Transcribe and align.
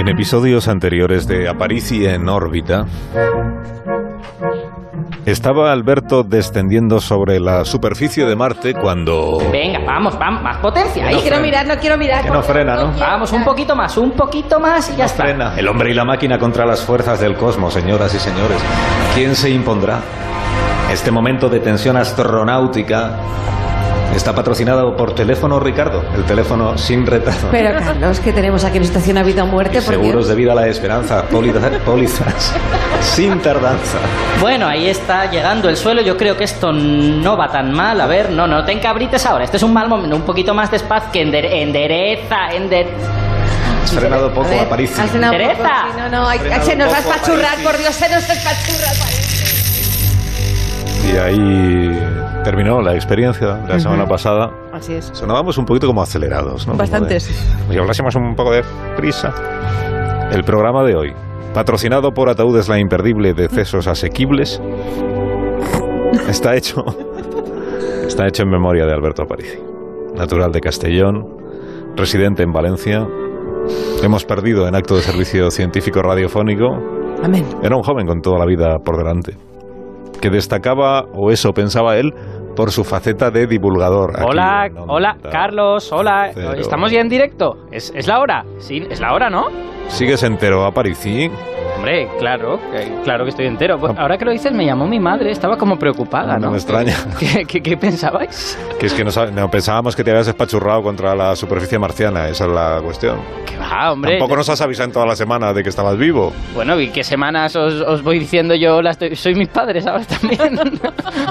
En 0.00 0.08
episodios 0.08 0.66
anteriores 0.66 1.28
de 1.28 1.46
Aparici 1.46 2.06
en 2.06 2.26
órbita, 2.26 2.86
estaba 5.26 5.72
Alberto 5.72 6.22
descendiendo 6.22 7.02
sobre 7.02 7.38
la 7.38 7.66
superficie 7.66 8.24
de 8.24 8.34
Marte 8.34 8.72
cuando... 8.72 9.36
Venga, 9.52 9.80
vamos, 9.84 10.18
vamos, 10.18 10.42
más 10.42 10.56
potencia. 10.56 11.06
Ahí. 11.06 11.16
quiero 11.16 11.40
mirar, 11.40 11.66
no 11.66 11.76
quiero 11.76 11.98
mirar. 11.98 12.24
Que 12.24 12.30
no 12.30 12.42
frena, 12.42 12.76
¿no? 12.76 12.98
Vamos, 12.98 13.30
un 13.32 13.44
poquito 13.44 13.76
más, 13.76 13.98
un 13.98 14.12
poquito 14.12 14.58
más 14.58 14.90
y 14.90 14.96
ya 14.96 15.04
está. 15.04 15.24
Frena. 15.24 15.52
El 15.58 15.68
hombre 15.68 15.90
y 15.90 15.94
la 15.94 16.06
máquina 16.06 16.38
contra 16.38 16.64
las 16.64 16.80
fuerzas 16.80 17.20
del 17.20 17.36
cosmos, 17.36 17.74
señoras 17.74 18.14
y 18.14 18.18
señores. 18.18 18.56
¿Quién 19.14 19.36
se 19.36 19.50
impondrá? 19.50 20.00
Este 20.90 21.10
momento 21.10 21.50
de 21.50 21.60
tensión 21.60 21.98
astronáutica 21.98 23.18
está 24.14 24.34
patrocinado 24.34 24.96
por 24.96 25.14
Teléfono 25.14 25.60
Ricardo, 25.60 26.04
el 26.16 26.24
teléfono 26.24 26.76
sin 26.76 27.06
retardo. 27.06 27.48
Pero 27.50 27.78
Carlos, 27.78 28.20
que 28.20 28.32
tenemos 28.32 28.64
aquí 28.64 28.78
una 28.78 28.86
situación 28.86 29.18
a 29.18 29.22
vida 29.22 29.44
o 29.44 29.46
muerte, 29.46 29.80
por 29.82 29.94
Seguros 29.94 30.12
Dios. 30.12 30.28
de 30.28 30.34
vida 30.34 30.52
a 30.52 30.54
la 30.56 30.66
esperanza, 30.68 31.22
pólizas, 31.30 32.52
sin 33.02 33.38
tardanza. 33.40 33.98
Bueno, 34.40 34.66
ahí 34.66 34.88
está 34.88 35.30
llegando 35.30 35.68
el 35.68 35.76
suelo. 35.76 36.02
Yo 36.02 36.16
creo 36.16 36.36
que 36.36 36.44
esto 36.44 36.72
no 36.72 37.36
va 37.36 37.48
tan 37.50 37.72
mal. 37.72 38.00
A 38.00 38.06
ver, 38.06 38.30
no, 38.30 38.46
no 38.46 38.64
te 38.64 38.72
encabrites 38.72 39.24
ahora. 39.26 39.44
Este 39.44 39.56
es 39.58 39.62
un 39.62 39.72
mal 39.72 39.88
momento. 39.88 40.16
Un 40.16 40.22
poquito 40.22 40.54
más 40.54 40.70
despacio. 40.70 41.10
Que 41.12 41.24
ender- 41.26 41.48
endereza, 41.50 42.50
ender... 42.52 42.88
Has 43.84 43.92
frenado 43.92 44.26
A 44.26 44.32
poco, 44.34 44.48
ver, 44.50 44.60
Aparici. 44.60 45.00
has 45.00 45.10
frenado 45.10 45.32
poco, 45.32 45.64
sí, 45.64 45.98
No, 45.98 46.08
no, 46.08 46.28
hay- 46.28 46.38
se 46.62 46.76
nos 46.76 46.92
va 46.92 46.96
a 46.96 47.00
espachurrar, 47.00 47.58
por 47.64 47.78
Dios, 47.78 47.94
se 47.94 48.08
nos 48.08 48.28
espachurra. 48.28 48.90
Aparici. 48.90 49.40
Y 51.12 51.16
ahí 51.16 51.98
terminó 52.44 52.80
la 52.80 52.94
experiencia 52.94 53.54
de 53.54 53.68
la 53.68 53.80
semana 53.80 54.06
pasada. 54.06 54.50
Así 54.72 54.94
es. 54.94 55.10
Sonábamos 55.12 55.58
un 55.58 55.64
poquito 55.66 55.86
como 55.86 56.02
acelerados, 56.02 56.66
¿no? 56.66 56.72
Como 56.72 56.78
Bastante, 56.78 57.14
de- 57.14 57.20
sí. 57.20 57.34
Como 57.60 57.72
si 57.72 57.78
hablásemos 57.78 58.14
un 58.16 58.34
poco 58.34 58.52
de 58.52 58.62
prisa. 58.96 59.32
El 60.32 60.44
programa 60.44 60.84
de 60.84 60.94
hoy, 60.96 61.12
patrocinado 61.54 62.12
por 62.12 62.28
Ataúdes 62.28 62.68
la 62.68 62.78
Imperdible 62.78 63.34
de 63.34 63.48
Cesos 63.48 63.86
Asequibles, 63.86 64.60
está 66.28 66.54
hecho, 66.56 66.84
está 68.06 68.26
hecho 68.26 68.42
en 68.44 68.50
memoria 68.50 68.86
de 68.86 68.92
Alberto 68.92 69.22
Aparici, 69.22 69.58
natural 70.14 70.52
de 70.52 70.60
Castellón, 70.60 71.26
residente 71.96 72.42
en 72.42 72.52
Valencia. 72.52 73.06
Hemos 74.02 74.24
perdido 74.24 74.66
en 74.66 74.74
acto 74.74 74.96
de 74.96 75.02
servicio 75.02 75.50
científico 75.50 76.00
radiofónico. 76.02 76.66
Amén. 77.22 77.44
Era 77.62 77.76
un 77.76 77.82
joven 77.82 78.06
con 78.06 78.22
toda 78.22 78.38
la 78.38 78.46
vida 78.46 78.78
por 78.78 78.96
delante, 78.96 79.36
que 80.20 80.30
destacaba, 80.30 81.04
o 81.14 81.30
eso 81.30 81.50
pensaba 81.52 81.96
él, 81.96 82.12
por 82.54 82.70
su 82.70 82.84
faceta 82.84 83.30
de 83.30 83.46
divulgador. 83.46 84.22
Hola, 84.22 84.68
hola, 84.88 85.16
Carlos, 85.30 85.90
hola. 85.92 86.30
Cero. 86.34 86.52
¿Estamos 86.56 86.90
ya 86.90 87.00
en 87.00 87.08
directo? 87.08 87.54
¿Es, 87.70 87.92
es 87.94 88.06
la 88.06 88.20
hora? 88.20 88.44
Sí, 88.58 88.82
es 88.90 89.00
la 89.00 89.14
hora, 89.14 89.30
¿no? 89.30 89.46
¿Sigues 89.88 90.22
entero, 90.22 90.64
Aparici? 90.64 91.30
Hombre, 91.80 92.08
claro, 92.18 92.60
claro 93.04 93.24
que 93.24 93.30
estoy 93.30 93.46
entero. 93.46 93.78
Pues 93.78 93.96
ahora 93.96 94.18
que 94.18 94.26
lo 94.26 94.32
dices, 94.32 94.52
me 94.52 94.66
llamó 94.66 94.86
mi 94.86 95.00
madre, 95.00 95.30
estaba 95.30 95.56
como 95.56 95.78
preocupada, 95.78 96.34
¿no? 96.34 96.46
No 96.46 96.50
me 96.50 96.58
extraña. 96.58 96.94
¿Qué, 97.18 97.46
qué- 97.46 97.62
qué 97.62 97.76
pensabais? 97.78 98.58
Que 98.78 98.84
es 98.84 98.92
que 98.92 99.02
no, 99.02 99.10
no, 99.32 99.48
pensábamos 99.48 99.96
que 99.96 100.04
te 100.04 100.10
habías 100.10 100.26
despachurrado 100.26 100.82
contra 100.82 101.14
la 101.14 101.34
superficie 101.34 101.78
marciana, 101.78 102.28
esa 102.28 102.44
es 102.44 102.50
la 102.50 102.80
cuestión. 102.84 103.18
Que 103.46 103.56
va, 103.56 103.92
hombre. 103.92 104.18
Tampoco 104.18 104.36
nos 104.36 104.48
has 104.50 104.60
avisado 104.60 104.88
en 104.88 104.92
toda 104.92 105.06
la 105.06 105.16
semana 105.16 105.54
de 105.54 105.62
que 105.62 105.70
estabas 105.70 105.96
vivo. 105.96 106.34
Bueno, 106.54 106.78
¿y 106.78 106.88
qué 106.90 107.02
semanas 107.02 107.56
os, 107.56 107.80
os 107.80 108.02
voy 108.02 108.18
diciendo 108.18 108.54
yo? 108.54 108.82
Las 108.82 108.98
soy 109.14 109.34
mis 109.34 109.48
padres 109.48 109.86
ahora 109.86 110.04
también. 110.04 110.60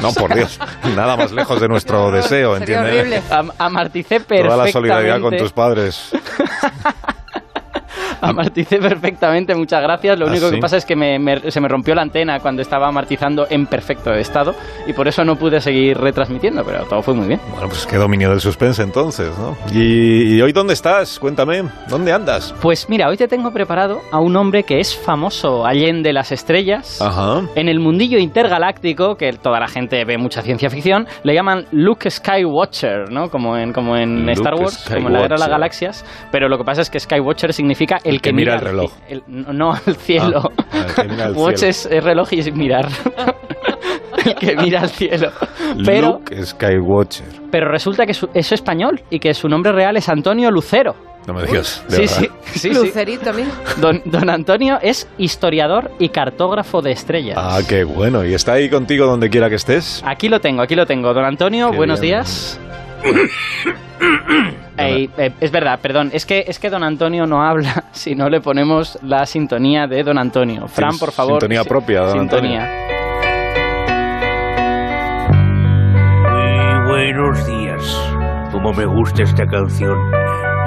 No, 0.01 0.11
por 0.13 0.33
Dios, 0.33 0.59
nada 0.95 1.15
más 1.17 1.31
lejos 1.31 1.59
de 1.61 1.67
nuestro 1.67 2.09
deseo, 2.11 2.57
Sería 2.57 2.79
¿entiendes? 2.79 2.99
horrible. 3.21 3.21
Am- 3.29 3.51
amarticé 3.57 4.19
perfectamente. 4.19 4.47
Toda 4.49 4.65
la 4.65 4.71
solidaridad 4.71 5.21
con 5.21 5.37
tus 5.37 5.51
padres. 5.51 6.11
Amarticé 8.29 8.77
perfectamente, 8.79 9.55
muchas 9.55 9.81
gracias. 9.81 10.17
Lo 10.19 10.25
¿Ah, 10.27 10.29
único 10.29 10.49
sí? 10.49 10.55
que 10.55 10.61
pasa 10.61 10.77
es 10.77 10.85
que 10.85 10.95
me- 10.95 11.19
me- 11.19 11.51
se 11.51 11.59
me 11.61 11.67
rompió 11.67 11.95
la 11.95 12.01
antena 12.01 12.39
cuando 12.39 12.61
estaba 12.61 12.87
amartizando 12.87 13.47
en 13.49 13.65
perfecto 13.65 14.13
estado 14.13 14.53
y 14.87 14.93
por 14.93 15.07
eso 15.07 15.23
no 15.23 15.35
pude 15.35 15.61
seguir 15.61 15.97
retransmitiendo, 15.97 16.63
pero 16.63 16.83
todo 16.85 17.01
fue 17.01 17.13
muy 17.13 17.27
bien. 17.27 17.39
Bueno, 17.51 17.67
pues 17.69 17.85
qué 17.85 17.97
dominio 17.97 18.29
del 18.29 18.41
suspense 18.41 18.81
entonces, 18.83 19.31
¿no? 19.37 19.57
¿Y, 19.73 20.35
y 20.35 20.41
hoy 20.41 20.51
dónde 20.51 20.73
estás? 20.73 21.19
Cuéntame, 21.19 21.63
¿dónde 21.87 22.11
andas? 22.11 22.53
Pues 22.61 22.89
mira, 22.89 23.07
hoy 23.09 23.17
te 23.17 23.27
tengo 23.27 23.51
preparado 23.51 24.01
a 24.11 24.19
un 24.19 24.35
hombre 24.35 24.63
que 24.63 24.79
es 24.79 24.95
famoso 24.95 25.65
allende 25.65 26.13
las 26.13 26.31
estrellas. 26.31 27.01
Ajá. 27.01 27.41
En 27.55 27.69
el 27.69 27.79
mundillo 27.79 28.17
intergaláctico, 28.19 29.15
que 29.15 29.33
toda 29.33 29.59
la 29.59 29.67
gente 29.67 30.03
ve 30.05 30.17
mucha 30.17 30.41
ciencia 30.41 30.69
ficción, 30.69 31.07
le 31.23 31.33
llaman 31.33 31.65
Luke 31.71 32.09
Skywatcher, 32.09 33.11
¿no? 33.11 33.29
Como 33.29 33.57
en, 33.57 33.73
como 33.73 33.95
en 33.95 34.21
Luke 34.21 34.33
Star 34.33 34.55
Wars, 34.55 34.85
como 34.91 35.07
en 35.07 35.13
la 35.13 35.19
Guerra 35.21 35.35
de 35.35 35.39
las 35.39 35.39
Skywatcher. 35.39 35.49
Galaxias. 35.51 36.05
Pero 36.31 36.49
lo 36.49 36.57
que 36.57 36.63
pasa 36.63 36.81
es 36.81 36.89
que 36.89 36.99
Skywatcher 36.99 37.53
significa 37.53 37.99
el, 38.09 38.21
que 38.21 38.33
mira 38.33 38.53
el 38.53 38.59
al 38.59 38.65
reloj. 38.65 38.91
el- 39.07 39.23
no, 39.27 39.71
al 39.73 39.95
cielo. 39.95 40.41
Ah, 40.71 40.85
el 40.87 40.93
que 40.95 41.03
mira 41.07 41.25
al 41.25 41.33
Watch 41.35 41.57
cielo. 41.57 41.69
es, 41.71 41.85
es 41.85 42.03
reloj 42.03 42.33
y 42.33 42.39
es 42.39 42.53
mirar. 42.53 42.87
el 44.25 44.35
que 44.35 44.55
mira 44.57 44.81
al 44.81 44.89
cielo. 44.89 45.31
Pero, 45.85 46.19
Luke 46.19 46.45
Skywatcher. 46.45 47.25
pero 47.51 47.71
resulta 47.71 48.05
que 48.05 48.13
su- 48.13 48.29
es 48.33 48.51
español 48.51 49.01
y 49.09 49.19
que 49.19 49.33
su 49.33 49.47
nombre 49.47 49.71
real 49.71 49.97
es 49.97 50.09
Antonio 50.09 50.51
Lucero. 50.51 50.95
No 51.27 51.33
me 51.35 51.43
digas. 51.45 51.83
de 51.89 52.07
Sí, 52.07 52.07
sí, 52.07 52.29
sí, 52.53 52.59
sí. 52.59 52.69
Lucerito, 52.73 53.31
mira. 53.33 53.49
Don, 53.79 54.01
don 54.05 54.29
Antonio 54.31 54.79
es 54.81 55.07
historiador 55.19 55.91
y 55.99 56.09
cartógrafo 56.09 56.81
de 56.81 56.91
estrellas. 56.91 57.37
Ah, 57.39 57.59
qué 57.67 57.83
bueno. 57.83 58.25
¿Y 58.25 58.33
está 58.33 58.53
ahí 58.53 58.67
contigo 58.69 59.05
donde 59.05 59.29
quiera 59.29 59.47
que 59.49 59.55
estés? 59.55 60.01
Aquí 60.05 60.27
lo 60.27 60.39
tengo, 60.39 60.61
aquí 60.63 60.75
lo 60.75 60.87
tengo. 60.87 61.13
Don 61.13 61.25
Antonio, 61.25 61.69
Qué 61.69 61.77
buenos 61.77 61.99
bien. 62.01 62.15
días. 62.15 62.59
Ey, 64.77 65.09
eh, 65.17 65.31
es 65.41 65.51
verdad, 65.51 65.79
perdón, 65.81 66.09
es 66.13 66.25
que, 66.25 66.45
es 66.47 66.57
que 66.57 66.69
Don 66.69 66.83
Antonio 66.83 67.25
no 67.25 67.43
habla 67.43 67.83
si 67.91 68.15
no 68.15 68.29
le 68.29 68.39
ponemos 68.41 68.97
la 69.03 69.25
sintonía 69.25 69.87
de 69.87 70.03
Don 70.03 70.17
Antonio. 70.17 70.67
Fran, 70.67 70.97
por 70.97 71.11
favor. 71.11 71.41
sintonía 71.41 71.63
si- 71.63 71.69
propia, 71.69 72.01
don 72.01 72.19
Sintonía. 72.19 72.69
Muy 76.21 76.87
buenos 76.87 77.45
días. 77.47 78.13
Como 78.51 78.73
me 78.73 78.85
gusta 78.85 79.23
esta 79.23 79.45
canción. 79.45 79.97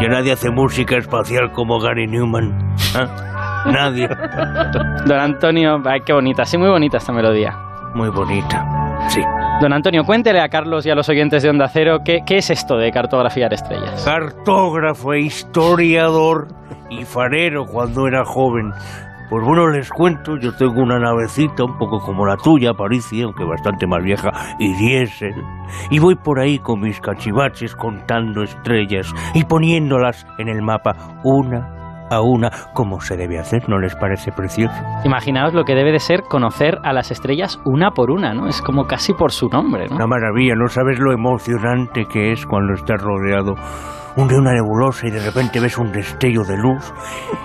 Ya 0.00 0.08
nadie 0.08 0.32
hace 0.32 0.50
música 0.50 0.96
espacial 0.96 1.50
como 1.52 1.78
Gary 1.80 2.06
Newman. 2.06 2.74
¿Ah? 2.94 3.62
Nadie. 3.66 4.08
Don 5.06 5.18
Antonio, 5.18 5.80
ay, 5.84 6.00
qué 6.04 6.12
bonita, 6.12 6.44
sí, 6.44 6.58
muy 6.58 6.68
bonita 6.68 6.96
esta 6.98 7.12
melodía. 7.12 7.56
Muy 7.94 8.08
bonita. 8.08 8.64
Sí. 9.08 9.20
Don 9.60 9.72
Antonio, 9.72 10.02
cuéntele 10.04 10.40
a 10.40 10.48
Carlos 10.48 10.84
y 10.86 10.90
a 10.90 10.94
los 10.94 11.08
oyentes 11.08 11.42
de 11.42 11.50
Onda 11.50 11.68
Cero 11.68 11.98
qué, 12.04 12.20
qué 12.26 12.38
es 12.38 12.50
esto 12.50 12.76
de 12.76 12.90
cartografiar 12.90 13.52
estrellas. 13.52 14.04
Cartógrafo 14.04 15.12
e 15.12 15.20
historiador 15.20 16.48
y 16.90 17.04
farero 17.04 17.64
cuando 17.66 18.08
era 18.08 18.24
joven. 18.24 18.72
Pues 19.30 19.44
bueno, 19.46 19.68
les 19.68 19.88
cuento, 19.88 20.36
yo 20.36 20.54
tengo 20.56 20.82
una 20.82 20.98
navecita 20.98 21.64
un 21.64 21.78
poco 21.78 22.00
como 22.00 22.26
la 22.26 22.36
tuya, 22.36 22.74
Parisi, 22.74 23.22
aunque 23.22 23.44
bastante 23.44 23.86
más 23.86 24.02
vieja, 24.02 24.30
y 24.58 24.74
diésel. 24.74 25.34
Y 25.90 26.00
voy 26.00 26.16
por 26.16 26.40
ahí 26.40 26.58
con 26.58 26.80
mis 26.80 27.00
cachivaches 27.00 27.74
contando 27.74 28.42
estrellas 28.42 29.10
y 29.32 29.44
poniéndolas 29.44 30.26
en 30.38 30.48
el 30.48 30.60
mapa 30.60 31.20
una 31.24 31.81
a 32.12 32.20
una, 32.20 32.50
como 32.72 33.00
se 33.00 33.16
debe 33.16 33.38
hacer, 33.38 33.68
¿no 33.68 33.78
les 33.78 33.94
parece 33.96 34.32
precioso? 34.32 34.74
Imaginaos 35.04 35.54
lo 35.54 35.64
que 35.64 35.74
debe 35.74 35.92
de 35.92 35.98
ser 35.98 36.22
conocer 36.22 36.78
a 36.82 36.92
las 36.92 37.10
estrellas 37.10 37.60
una 37.64 37.92
por 37.92 38.10
una, 38.10 38.34
¿no? 38.34 38.48
Es 38.48 38.60
como 38.62 38.86
casi 38.86 39.12
por 39.14 39.32
su 39.32 39.48
nombre, 39.48 39.88
¿no? 39.88 39.96
Una 39.96 40.06
maravilla, 40.06 40.54
no 40.54 40.68
sabes 40.68 40.98
lo 40.98 41.12
emocionante 41.12 42.04
que 42.04 42.32
es 42.32 42.46
cuando 42.46 42.74
estás 42.74 43.00
rodeado 43.00 43.54
de 44.16 44.36
una 44.36 44.52
nebulosa 44.52 45.06
y 45.06 45.10
de 45.10 45.24
repente 45.24 45.58
ves 45.58 45.78
un 45.78 45.90
destello 45.90 46.44
de 46.44 46.56
luz 46.58 46.92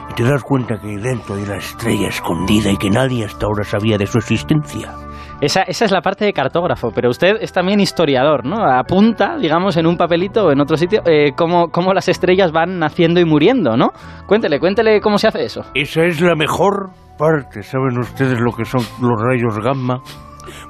y 0.09 0.13
te 0.13 0.23
das 0.23 0.44
cuenta 0.44 0.78
que 0.78 0.97
dentro 0.97 1.35
hay 1.35 1.45
la 1.45 1.55
estrella 1.57 2.09
escondida 2.09 2.69
y 2.69 2.78
que 2.78 2.89
nadie 2.89 3.25
hasta 3.25 3.45
ahora 3.45 3.63
sabía 3.63 3.97
de 3.97 4.05
su 4.05 4.17
existencia. 4.17 4.94
Esa, 5.40 5.62
esa 5.62 5.86
es 5.86 5.92
la 5.92 6.02
parte 6.02 6.25
de 6.25 6.34
cartógrafo, 6.34 6.92
pero 6.92 7.09
usted 7.09 7.38
es 7.42 7.53
también 7.53 7.80
historiador, 7.80 8.44
¿no? 8.44 8.66
Apunta, 8.66 9.38
digamos, 9.38 9.78
en 9.78 9.86
un 9.86 9.96
papelito 9.96 10.46
o 10.46 10.52
en 10.52 10.59
otro 10.59 10.78
sitio, 10.78 11.02
eh, 11.06 11.34
cómo, 11.36 11.68
cómo 11.70 11.94
las 11.94 12.09
estrellas 12.09 12.52
van 12.52 12.80
naciendo 12.80 13.20
y 13.20 13.25
muriendo, 13.25 13.78
¿no? 13.78 13.91
Cuéntele, 14.26 14.59
cuéntele 14.59 15.00
cómo 15.00 15.20
se 15.20 15.28
hace 15.28 15.44
eso. 15.44 15.61
Esa 15.76 16.06
es 16.06 16.20
la 16.22 16.35
mejor 16.35 16.90
parte. 17.20 17.61
¿Saben 17.61 18.00
ustedes 18.00 18.40
lo 18.40 18.52
que 18.52 18.66
son 18.66 18.82
los 19.00 19.22
rayos 19.22 19.59
gamma? 19.64 20.02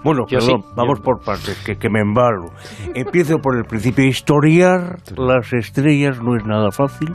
Bueno, 0.04 0.26
Yo 0.28 0.40
perdón, 0.40 0.62
sí. 0.62 0.74
vamos 0.76 1.00
por 1.00 1.20
partes, 1.24 1.62
que, 1.66 1.76
que 1.76 1.90
me 1.90 2.02
embalo. 2.02 2.52
Empiezo 2.94 3.38
por 3.40 3.58
el 3.58 3.66
principio. 3.66 4.06
Historiar 4.06 4.98
las 5.16 5.54
estrellas 5.54 6.22
no 6.22 6.36
es 6.36 6.46
nada 6.46 6.72
fácil, 6.72 7.12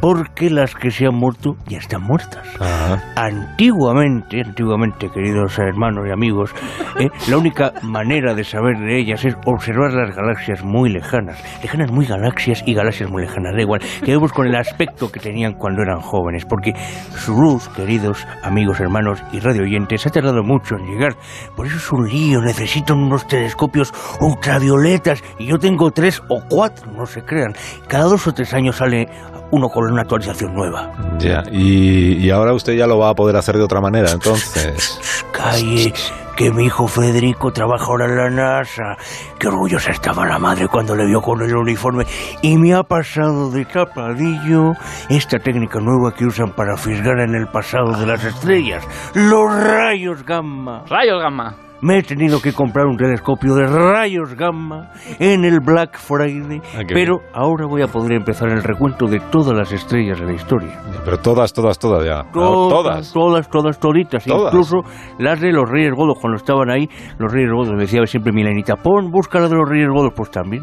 porque 0.00 0.50
las 0.50 0.74
que 0.74 0.90
se 0.90 1.06
han 1.06 1.14
muerto 1.14 1.56
ya 1.66 1.78
están 1.78 2.02
muertas. 2.02 2.46
Ajá. 2.60 3.02
Antiguamente, 3.16 4.42
antiguamente, 4.44 5.10
queridos 5.10 5.58
hermanos 5.58 6.06
y 6.08 6.12
amigos, 6.12 6.54
eh, 6.98 7.08
la 7.28 7.36
única 7.38 7.72
manera 7.82 8.34
de 8.34 8.44
saber 8.44 8.78
de 8.78 8.98
ellas 9.00 9.24
es 9.24 9.36
observar 9.46 9.92
las 9.92 10.14
galaxias 10.16 10.64
muy 10.64 10.90
lejanas. 10.90 11.42
Lejanas 11.62 11.90
muy 11.92 12.06
galaxias 12.06 12.62
y 12.66 12.74
galaxias 12.74 13.10
muy 13.10 13.22
lejanas, 13.22 13.54
da 13.54 13.60
igual. 13.62 13.80
Que 14.04 14.12
vemos 14.12 14.32
con 14.32 14.46
el 14.46 14.54
aspecto 14.56 15.10
que 15.10 15.20
tenían 15.20 15.54
cuando 15.54 15.82
eran 15.82 16.00
jóvenes, 16.00 16.44
porque 16.44 16.72
su 17.16 17.32
luz, 17.34 17.68
queridos 17.68 18.26
amigos, 18.42 18.80
hermanos 18.80 19.22
y 19.32 19.40
radio 19.40 19.62
oyentes, 19.62 20.06
ha 20.06 20.10
tardado 20.10 20.42
mucho 20.42 20.76
en 20.76 20.86
llegar. 20.86 21.14
Por 21.56 21.66
eso 21.66 21.76
es 21.76 21.92
un 21.92 22.08
tío, 22.20 22.42
necesitan 22.42 22.98
unos 22.98 23.26
telescopios 23.26 23.94
ultravioletas 24.20 25.24
y 25.38 25.46
yo 25.46 25.58
tengo 25.58 25.90
tres 25.90 26.20
o 26.28 26.42
cuatro, 26.50 26.92
no 26.92 27.06
se 27.06 27.22
crean. 27.22 27.54
Cada 27.88 28.04
dos 28.04 28.26
o 28.26 28.32
tres 28.34 28.52
años 28.52 28.76
sale 28.76 29.08
uno 29.50 29.70
con 29.70 29.90
una 29.90 30.02
actualización 30.02 30.52
nueva. 30.52 30.92
Ya, 31.18 31.42
y, 31.50 32.18
y 32.18 32.28
ahora 32.28 32.52
usted 32.52 32.74
ya 32.74 32.86
lo 32.86 32.98
va 32.98 33.08
a 33.08 33.14
poder 33.14 33.36
hacer 33.36 33.56
de 33.56 33.62
otra 33.62 33.80
manera, 33.80 34.10
entonces. 34.10 35.24
Calle, 35.32 35.94
que 36.36 36.50
mi 36.50 36.66
hijo 36.66 36.88
Federico 36.88 37.52
trabaja 37.52 37.86
ahora 37.86 38.04
en 38.04 38.16
la 38.16 38.28
NASA. 38.28 38.98
Qué 39.38 39.48
orgullosa 39.48 39.90
estaba 39.90 40.26
la 40.26 40.38
madre 40.38 40.68
cuando 40.68 40.94
le 40.94 41.06
vio 41.06 41.22
con 41.22 41.40
el 41.40 41.56
uniforme. 41.56 42.04
Y 42.42 42.58
me 42.58 42.74
ha 42.74 42.82
pasado 42.82 43.50
de 43.50 43.64
tapadillo 43.64 44.72
esta 45.08 45.38
técnica 45.38 45.80
nueva 45.80 46.12
que 46.12 46.26
usan 46.26 46.50
para 46.50 46.76
fisgar 46.76 47.18
en 47.20 47.34
el 47.34 47.46
pasado 47.46 47.98
de 47.98 48.04
las 48.04 48.22
estrellas. 48.22 48.86
Los 49.14 49.54
rayos 49.54 50.22
gamma. 50.22 50.84
Rayos 50.86 51.22
gamma. 51.22 51.69
Me 51.82 51.98
he 51.98 52.02
tenido 52.02 52.40
que 52.42 52.52
comprar 52.52 52.86
un 52.86 52.96
telescopio 52.96 53.54
de 53.54 53.66
rayos 53.66 54.34
gamma 54.34 54.90
en 55.18 55.44
el 55.44 55.60
Black 55.60 55.98
Friday, 55.98 56.60
Ah, 56.76 56.80
pero 56.86 57.20
ahora 57.32 57.66
voy 57.66 57.80
a 57.82 57.86
poder 57.86 58.12
empezar 58.12 58.50
el 58.50 58.62
recuento 58.62 59.06
de 59.06 59.18
todas 59.30 59.56
las 59.56 59.72
estrellas 59.72 60.20
de 60.20 60.26
la 60.26 60.32
historia. 60.34 60.78
Pero 61.04 61.18
todas, 61.18 61.52
todas, 61.54 61.78
todas 61.78 62.04
ya. 62.04 62.22
Todas, 62.32 63.12
todas, 63.12 63.48
todas, 63.48 63.78
toditas. 63.80 64.24
Todas. 64.24 64.52
Incluso 64.52 64.82
las 65.18 65.40
de 65.40 65.52
los 65.52 65.68
Reyes 65.68 65.92
Godos, 65.94 66.18
cuando 66.20 66.36
estaban 66.36 66.70
ahí, 66.70 66.86
los 67.18 67.32
Reyes 67.32 67.50
Godos, 67.50 67.72
me 67.72 67.80
decía 67.82 68.04
siempre 68.04 68.32
Milenita, 68.32 68.76
pon, 68.76 69.10
busca 69.10 69.40
la 69.40 69.48
de 69.48 69.54
los 69.54 69.68
Reyes 69.68 69.88
Godos, 69.88 70.12
pues 70.14 70.30
también. 70.30 70.62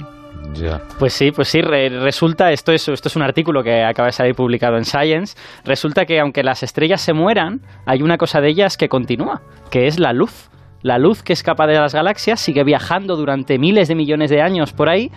Ya. 0.53 0.79
Pues 0.99 1.13
sí, 1.13 1.31
pues 1.31 1.47
sí, 1.49 1.61
re- 1.61 1.89
resulta, 1.89 2.51
esto 2.51 2.71
es, 2.71 2.87
esto 2.87 3.09
es 3.09 3.15
un 3.15 3.21
artículo 3.23 3.63
que 3.63 3.83
acaba 3.83 4.05
de 4.07 4.11
salir 4.13 4.33
publicado 4.33 4.77
en 4.77 4.85
Science, 4.85 5.35
resulta 5.65 6.05
que 6.05 6.19
aunque 6.19 6.41
las 6.43 6.63
estrellas 6.63 7.01
se 7.01 7.13
mueran, 7.13 7.61
hay 7.85 8.01
una 8.01 8.17
cosa 8.17 8.39
de 8.39 8.49
ellas 8.49 8.77
que 8.77 8.87
continúa, 8.87 9.41
que 9.71 9.87
es 9.87 9.99
la 9.99 10.13
luz. 10.13 10.49
La 10.87 10.97
luz 10.97 11.21
que 11.21 11.33
escapa 11.33 11.67
de 11.67 11.73
las 11.73 11.93
galaxias 11.93 12.39
sigue 12.39 12.63
viajando 12.63 13.17
durante 13.17 13.59
miles 13.59 13.89
de 13.89 13.95
millones 13.95 14.29
de 14.29 14.41
años 14.41 14.71
por 14.71 14.87
ahí 14.87 15.11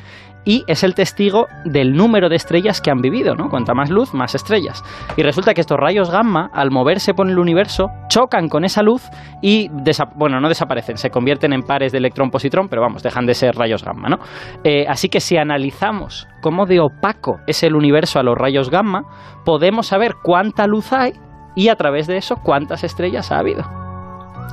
y 0.44 0.64
es 0.66 0.82
el 0.82 0.96
testigo 0.96 1.46
del 1.64 1.92
número 1.92 2.28
de 2.28 2.34
estrellas 2.34 2.80
que 2.80 2.90
han 2.90 3.00
vivido, 3.00 3.36
¿no? 3.36 3.48
Cuanta 3.48 3.72
más 3.72 3.88
luz, 3.88 4.12
más 4.12 4.34
estrellas. 4.34 4.82
Y 5.16 5.22
resulta 5.22 5.54
que 5.54 5.60
estos 5.60 5.78
rayos 5.78 6.10
gamma, 6.10 6.50
al 6.52 6.72
moverse 6.72 7.14
por 7.14 7.28
el 7.30 7.38
universo, 7.38 7.86
chocan 8.08 8.48
con 8.48 8.64
esa 8.64 8.82
luz 8.82 9.04
y, 9.42 9.68
bueno, 10.16 10.40
no 10.40 10.48
desaparecen, 10.48 10.96
se 10.96 11.10
convierten 11.10 11.52
en 11.52 11.62
pares 11.62 11.92
de 11.92 11.98
electrón-positrón, 11.98 12.68
pero 12.68 12.82
vamos, 12.82 13.04
dejan 13.04 13.26
de 13.26 13.34
ser 13.34 13.54
rayos 13.54 13.84
gamma, 13.84 14.08
¿no? 14.08 14.18
Eh, 14.64 14.86
así 14.88 15.08
que 15.08 15.20
si 15.20 15.36
analizamos 15.36 16.26
cómo 16.42 16.66
de 16.66 16.80
opaco 16.80 17.38
es 17.46 17.62
el 17.62 17.76
universo 17.76 18.18
a 18.18 18.24
los 18.24 18.36
rayos 18.36 18.70
gamma, 18.70 19.02
podemos 19.44 19.86
saber 19.86 20.16
cuánta 20.20 20.66
luz 20.66 20.92
hay 20.92 21.12
y 21.54 21.68
a 21.68 21.76
través 21.76 22.08
de 22.08 22.16
eso 22.16 22.40
cuántas 22.42 22.82
estrellas 22.82 23.30
ha 23.30 23.38
habido. 23.38 23.62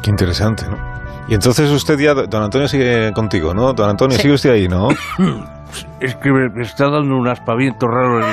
Qué 0.03 0.11
interesante, 0.11 0.65
¿no? 0.69 0.96
Y 1.27 1.33
entonces 1.33 1.69
usted 1.71 1.98
ya, 2.00 2.13
don 2.13 2.44
Antonio 2.44 2.68
sigue 2.68 3.12
contigo, 3.13 3.54
¿no? 3.54 3.74
Don 3.74 3.89
Antonio, 3.89 4.15
Sí. 4.15 4.24
sigue 4.24 4.33
usted 4.36 4.51
ahí, 4.51 4.68
¿no? 4.68 4.89
Es 6.00 6.15
que 6.15 6.31
me, 6.31 6.50
me 6.50 6.63
está 6.63 6.89
dando 6.89 7.15
un 7.18 7.27
aspaviento 7.27 7.88
raro. 7.88 8.25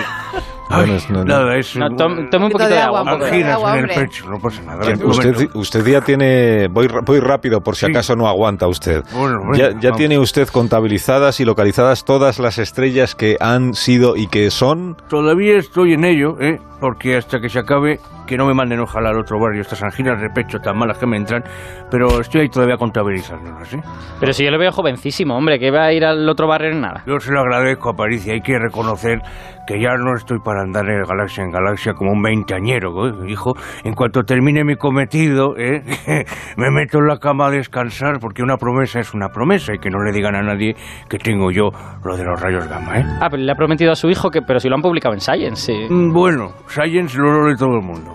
Bueno, 0.70 0.94
es- 0.94 1.10
no, 1.10 1.24
nada, 1.24 1.56
es 1.56 1.76
No, 1.76 1.86
un- 1.88 1.96
tom- 1.96 2.30
tome 2.30 2.46
un 2.46 2.52
poquito 2.52 2.70
de 2.70 2.78
agua. 2.78 3.00
anginas 3.00 3.60
en 3.76 3.84
el 3.84 3.88
pecho, 3.90 4.30
no 4.30 4.38
pasa 4.38 4.62
nada. 4.62 4.86
Un 4.94 5.10
usted, 5.10 5.48
usted 5.54 5.84
ya 5.86 6.00
tiene. 6.00 6.68
Voy, 6.68 6.86
ra- 6.86 7.00
voy 7.04 7.18
rápido 7.20 7.60
por 7.60 7.74
si 7.76 7.86
Sí. 7.86 7.92
acaso 7.92 8.14
no 8.16 8.28
aguanta 8.28 8.66
usted. 8.68 9.02
Bueno, 9.12 9.40
Ya, 9.56 9.68
venga, 9.68 9.80
ya 9.80 9.88
vamos. 9.90 9.98
tiene 9.98 10.18
usted 10.18 10.48
contabilizadas 10.48 11.38
y 11.40 11.44
localizadas 11.44 12.04
todas 12.04 12.38
las 12.38 12.58
estrellas 12.58 13.14
que 13.14 13.36
han 13.40 13.74
sido 13.74 14.16
y 14.16 14.28
que 14.28 14.50
son. 14.50 14.96
Todavía 15.08 15.58
estoy 15.58 15.92
en 15.94 16.04
ello, 16.04 16.36
¿eh? 16.40 16.60
Porque 16.80 17.16
hasta 17.16 17.40
que 17.40 17.48
se 17.50 17.58
acabe, 17.58 17.98
que 18.26 18.36
no 18.36 18.46
me 18.46 18.54
manden 18.54 18.80
ojalá 18.80 19.10
al 19.10 19.18
otro 19.18 19.38
barrio 19.38 19.60
estas 19.60 19.82
anginas 19.82 20.20
de 20.20 20.30
pecho 20.30 20.58
tan 20.58 20.76
malas 20.78 20.98
que 20.98 21.06
me 21.06 21.16
entran, 21.16 21.42
pero 21.90 22.20
estoy 22.20 22.42
ahí 22.42 22.48
todavía 22.48 22.76
contabilizándolas, 22.76 23.72
¿eh? 23.74 23.80
Pero 24.20 24.32
si 24.32 24.44
yo 24.44 24.50
lo 24.50 24.58
veo 24.58 24.72
jovencísimo, 24.72 25.36
hombre, 25.36 25.58
que 25.58 25.70
va 25.70 25.84
a 25.84 25.92
ir 25.92 26.04
al 26.04 26.28
otro 26.28 26.46
barrio 26.46 26.70
en 26.70 26.80
nada. 26.80 27.02
Yo 27.06 27.18
se 27.20 27.32
lo 27.32 27.40
agradezco 27.40 27.90
a 27.90 27.94
París 27.94 28.26
y 28.26 28.30
hay 28.30 28.40
que 28.40 28.58
reconocer 28.58 29.20
que 29.66 29.80
ya 29.80 29.94
no 29.96 30.14
estoy 30.14 30.38
para 30.40 30.60
andar 30.62 30.84
de 30.84 31.02
galaxia 31.06 31.42
en 31.42 31.50
galaxia 31.50 31.94
como 31.94 32.12
un 32.12 32.22
veinteañero, 32.22 33.08
¿eh? 33.08 33.30
hijo. 33.30 33.54
En 33.82 33.94
cuanto 33.94 34.22
termine 34.22 34.64
mi 34.64 34.76
cometido, 34.76 35.56
¿eh? 35.56 35.82
me 36.56 36.70
meto 36.70 36.98
en 36.98 37.06
la 37.06 37.18
cama 37.18 37.46
a 37.46 37.50
descansar 37.50 38.18
porque 38.20 38.42
una 38.42 38.56
promesa 38.56 39.00
es 39.00 39.14
una 39.14 39.28
promesa 39.28 39.74
y 39.74 39.78
que 39.78 39.90
no 39.90 40.02
le 40.02 40.12
digan 40.12 40.34
a 40.34 40.42
nadie 40.42 40.76
que 41.08 41.18
tengo 41.18 41.50
yo 41.50 41.70
lo 42.04 42.16
de 42.16 42.24
los 42.24 42.40
rayos 42.40 42.68
gamma, 42.68 42.98
¿eh? 42.98 43.04
Ah, 43.20 43.28
pero 43.30 43.42
le 43.42 43.50
ha 43.50 43.54
prometido 43.54 43.92
a 43.92 43.96
su 43.96 44.10
hijo 44.10 44.30
que, 44.30 44.42
pero 44.42 44.60
si 44.60 44.68
lo 44.68 44.74
han 44.76 44.82
publicado 44.82 45.14
en 45.14 45.20
Science, 45.20 45.72
sí. 45.72 45.86
Mm, 45.88 46.12
Bueno, 46.12 46.52
Science 46.68 47.16
lo 47.18 47.48
lee 47.48 47.56
todo 47.56 47.76
el 47.76 47.82
mundo. 47.82 48.13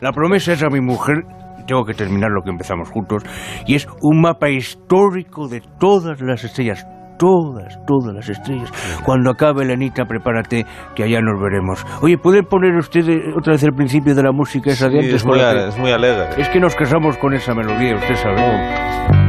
La 0.00 0.12
promesa 0.12 0.52
es 0.52 0.62
a 0.62 0.68
mi 0.68 0.80
mujer, 0.80 1.24
tengo 1.66 1.84
que 1.84 1.94
terminar 1.94 2.30
lo 2.30 2.42
que 2.42 2.50
empezamos 2.50 2.90
juntos, 2.90 3.22
y 3.66 3.74
es 3.74 3.86
un 4.02 4.20
mapa 4.20 4.48
histórico 4.50 5.48
de 5.48 5.62
todas 5.78 6.20
las 6.20 6.44
estrellas. 6.44 6.86
Todas, 7.16 7.78
todas 7.86 8.12
las 8.12 8.28
estrellas. 8.28 8.72
Cuando 9.04 9.30
acabe, 9.30 9.62
Elenita, 9.62 10.04
prepárate, 10.04 10.66
que 10.96 11.04
allá 11.04 11.20
nos 11.20 11.40
veremos. 11.40 11.86
Oye, 12.02 12.18
¿puede 12.18 12.42
poner 12.42 12.74
usted 12.74 13.08
eh, 13.08 13.20
otra 13.38 13.52
vez 13.52 13.62
el 13.62 13.72
principio 13.72 14.16
de 14.16 14.22
la 14.24 14.32
música 14.32 14.70
esa 14.72 14.88
de 14.88 14.98
antes? 14.98 15.14
es, 15.14 15.24
muy, 15.24 15.38
que- 15.38 15.68
es 15.68 15.78
muy 15.78 15.92
alegre. 15.92 16.24
es 16.36 16.48
que 16.48 16.58
nos 16.58 16.74
casamos 16.74 17.16
con 17.18 17.32
esa 17.32 17.54
melodía, 17.54 17.94
usted 17.94 18.16
sabe. 18.16 18.34
Pues 18.34 19.23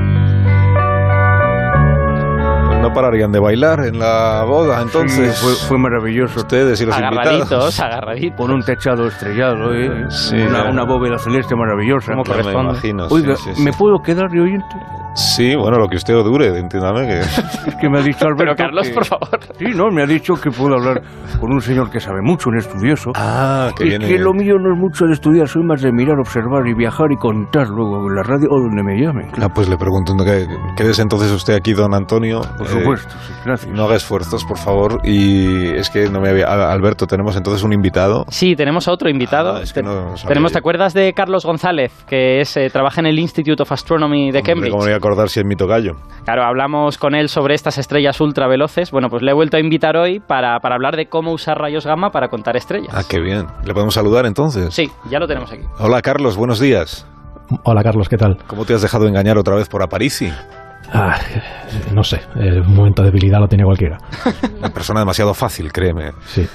no 2.88 2.94
pararían 2.94 3.32
de 3.32 3.40
bailar 3.40 3.86
en 3.86 4.00
la 4.00 4.44
boda, 4.46 4.82
entonces. 4.82 5.36
Sí, 5.36 5.46
fue, 5.46 5.54
fue 5.68 5.78
maravilloso. 5.78 6.40
Ustedes 6.42 6.80
y 6.82 6.86
los 6.86 6.96
Agarraditos, 6.96 7.40
invitados. 7.40 7.80
agarraditos. 7.80 8.38
Con 8.38 8.52
un 8.52 8.62
techado 8.62 9.08
estrellado, 9.08 9.74
¿eh? 9.74 10.06
Sí, 10.10 10.36
una, 10.36 10.70
una 10.70 10.84
bóveda 10.84 11.18
celeste 11.18 11.56
maravillosa. 11.56 12.14
Como 12.14 12.24
me 12.44 12.52
imagino, 12.52 13.08
Oiga, 13.10 13.36
sí. 13.36 13.52
¿me 13.62 13.72
puedo 13.74 14.00
quedar 14.00 14.30
de 14.30 14.42
oyente? 14.42 14.76
Sí, 15.16 15.56
bueno, 15.56 15.78
lo 15.80 15.88
que 15.88 15.96
usted 15.96 16.14
dure, 16.14 16.48
entiéndame 16.60 17.08
que. 17.08 17.20
Es 17.66 17.76
que 17.82 17.90
me 17.90 18.00
ha 18.00 18.02
dicho 18.02 18.26
Alberto 18.26 18.38
Pero 18.38 18.56
Carlos, 18.56 18.88
que- 18.88 18.94
por 18.94 19.06
favor. 19.06 19.30
Sí, 19.58 19.66
no, 19.76 19.90
me 19.90 20.04
ha 20.04 20.06
dicho 20.06 20.36
que 20.36 20.52
puedo 20.52 20.76
hablar 20.76 21.02
con 21.40 21.52
un 21.52 21.62
señor 21.62 21.90
que 21.90 22.00
sabe 22.00 22.22
mucho, 22.22 22.50
un 22.50 22.58
estudioso. 22.58 23.12
Ah, 23.16 23.70
que 23.76 23.84
es 23.86 23.90
viene. 23.90 24.08
que 24.08 24.20
lo 24.20 24.34
mío 24.34 24.56
no 24.60 24.74
es 24.74 24.80
mucho 24.80 25.06
de 25.06 25.14
estudiar, 25.14 25.48
soy 25.48 25.64
más 25.64 25.82
de 25.82 25.92
mirar, 25.92 26.20
observar 26.20 26.68
y 26.68 26.74
viajar 26.74 27.12
y 27.12 27.16
contar 27.18 27.68
luego 27.70 28.08
en 28.10 28.16
la 28.16 28.24
radio 28.24 28.48
o 28.52 28.60
donde 28.60 28.84
me 28.84 29.00
llamen. 29.02 29.30
Ah, 29.42 29.50
pues 29.54 29.68
le 29.70 29.78
pregunto, 29.78 30.14
que 30.24 30.46
quédese 30.78 31.02
entonces 31.02 31.32
usted 31.32 31.56
aquí, 31.56 31.74
don 31.74 31.94
Antonio. 31.94 32.42
Por 32.58 32.68
Eh, 32.68 32.70
supuesto, 32.70 33.10
sí, 33.26 33.34
gracias. 33.46 33.74
no 33.74 33.84
haga 33.86 33.96
esfuerzos, 33.96 34.44
por 34.46 34.58
favor. 34.58 35.00
Y 35.04 35.68
es 35.76 35.90
que 35.90 36.10
no 36.10 36.20
me 36.22 36.30
había. 36.30 36.46
Alberto, 36.46 37.08
tenemos 37.08 37.36
entonces 37.36 37.64
un 37.64 37.74
invitado. 37.74 38.26
Sí, 38.30 38.56
tenemos 38.56 38.88
a 38.88 38.92
otro 38.92 39.10
invitado. 39.10 39.56
Ah, 39.58 39.62
es 39.62 39.72
que 39.74 39.82
no 39.82 40.14
tenemos, 40.28 40.52
¿te 40.52 40.58
acuerdas 40.60 40.94
de 40.94 41.14
Carlos 41.14 41.46
González, 41.46 41.92
que 42.08 42.42
es, 42.42 42.56
eh, 42.58 42.70
trabaja 42.72 43.00
en 43.02 43.08
el 43.08 43.18
Institute 43.20 43.62
of 43.62 43.72
Astronomy 43.72 44.32
de 44.32 44.40
Hombre, 44.40 44.54
Cambridge? 44.54 44.74
¿Cómo 45.06 45.12
me 45.12 45.18
voy 45.18 45.22
a 45.22 45.24
acordar 45.24 45.30
si 45.30 45.40
es 45.40 45.46
mi 45.46 45.56
tocayo? 45.56 45.94
Claro, 46.24 46.44
hablamos 46.44 46.98
con 46.98 47.14
él 47.14 47.30
sobre 47.30 47.54
estas 47.54 47.78
estrellas 47.78 48.20
ultraveloces. 48.20 48.90
Bueno, 48.90 49.10
pues 49.10 49.22
le 49.22 49.32
he 49.32 49.34
vuelto 49.34 49.58
a 49.58 49.60
invitar 49.60 49.96
hoy 49.98 50.20
para, 50.20 50.60
para 50.60 50.76
hablar 50.76 50.96
de 50.96 51.08
cómo 51.08 51.32
usar 51.32 51.58
rayos 51.60 51.86
gamma 51.86 52.10
para 52.10 52.30
contar 52.30 52.58
estrellas. 52.58 52.90
Ah, 52.92 53.04
qué 53.08 53.20
bien. 53.20 53.46
¿Le 53.64 53.74
podemos 53.74 53.94
saludar 53.94 54.26
entonces? 54.26 54.74
Sí, 54.74 54.90
ya 55.10 55.20
lo 55.20 55.28
tenemos 55.28 55.52
aquí. 55.52 55.64
Hola, 55.78 56.02
Carlos, 56.02 56.38
buenos 56.38 56.60
días. 56.60 57.08
Hola 57.64 57.84
Carlos, 57.84 58.10
¿qué 58.10 58.18
tal? 58.18 58.40
¿Cómo 58.48 58.66
te 58.66 58.74
has 58.74 58.82
dejado 58.82 59.08
engañar 59.08 59.38
otra 59.38 59.56
vez 59.56 59.70
por 59.70 59.84
Aparici? 59.84 60.32
Ah, 60.98 61.20
no 61.94 62.04
sé, 62.04 62.22
el 62.36 62.64
momento 62.64 63.02
de 63.04 63.10
debilidad 63.10 63.40
lo 63.40 63.50
tiene 63.50 63.66
cualquiera. 63.66 63.98
Una 64.60 64.70
persona 64.70 65.02
demasiado 65.02 65.34
fácil, 65.34 65.74
créeme, 65.74 66.12
Sí. 66.26 66.48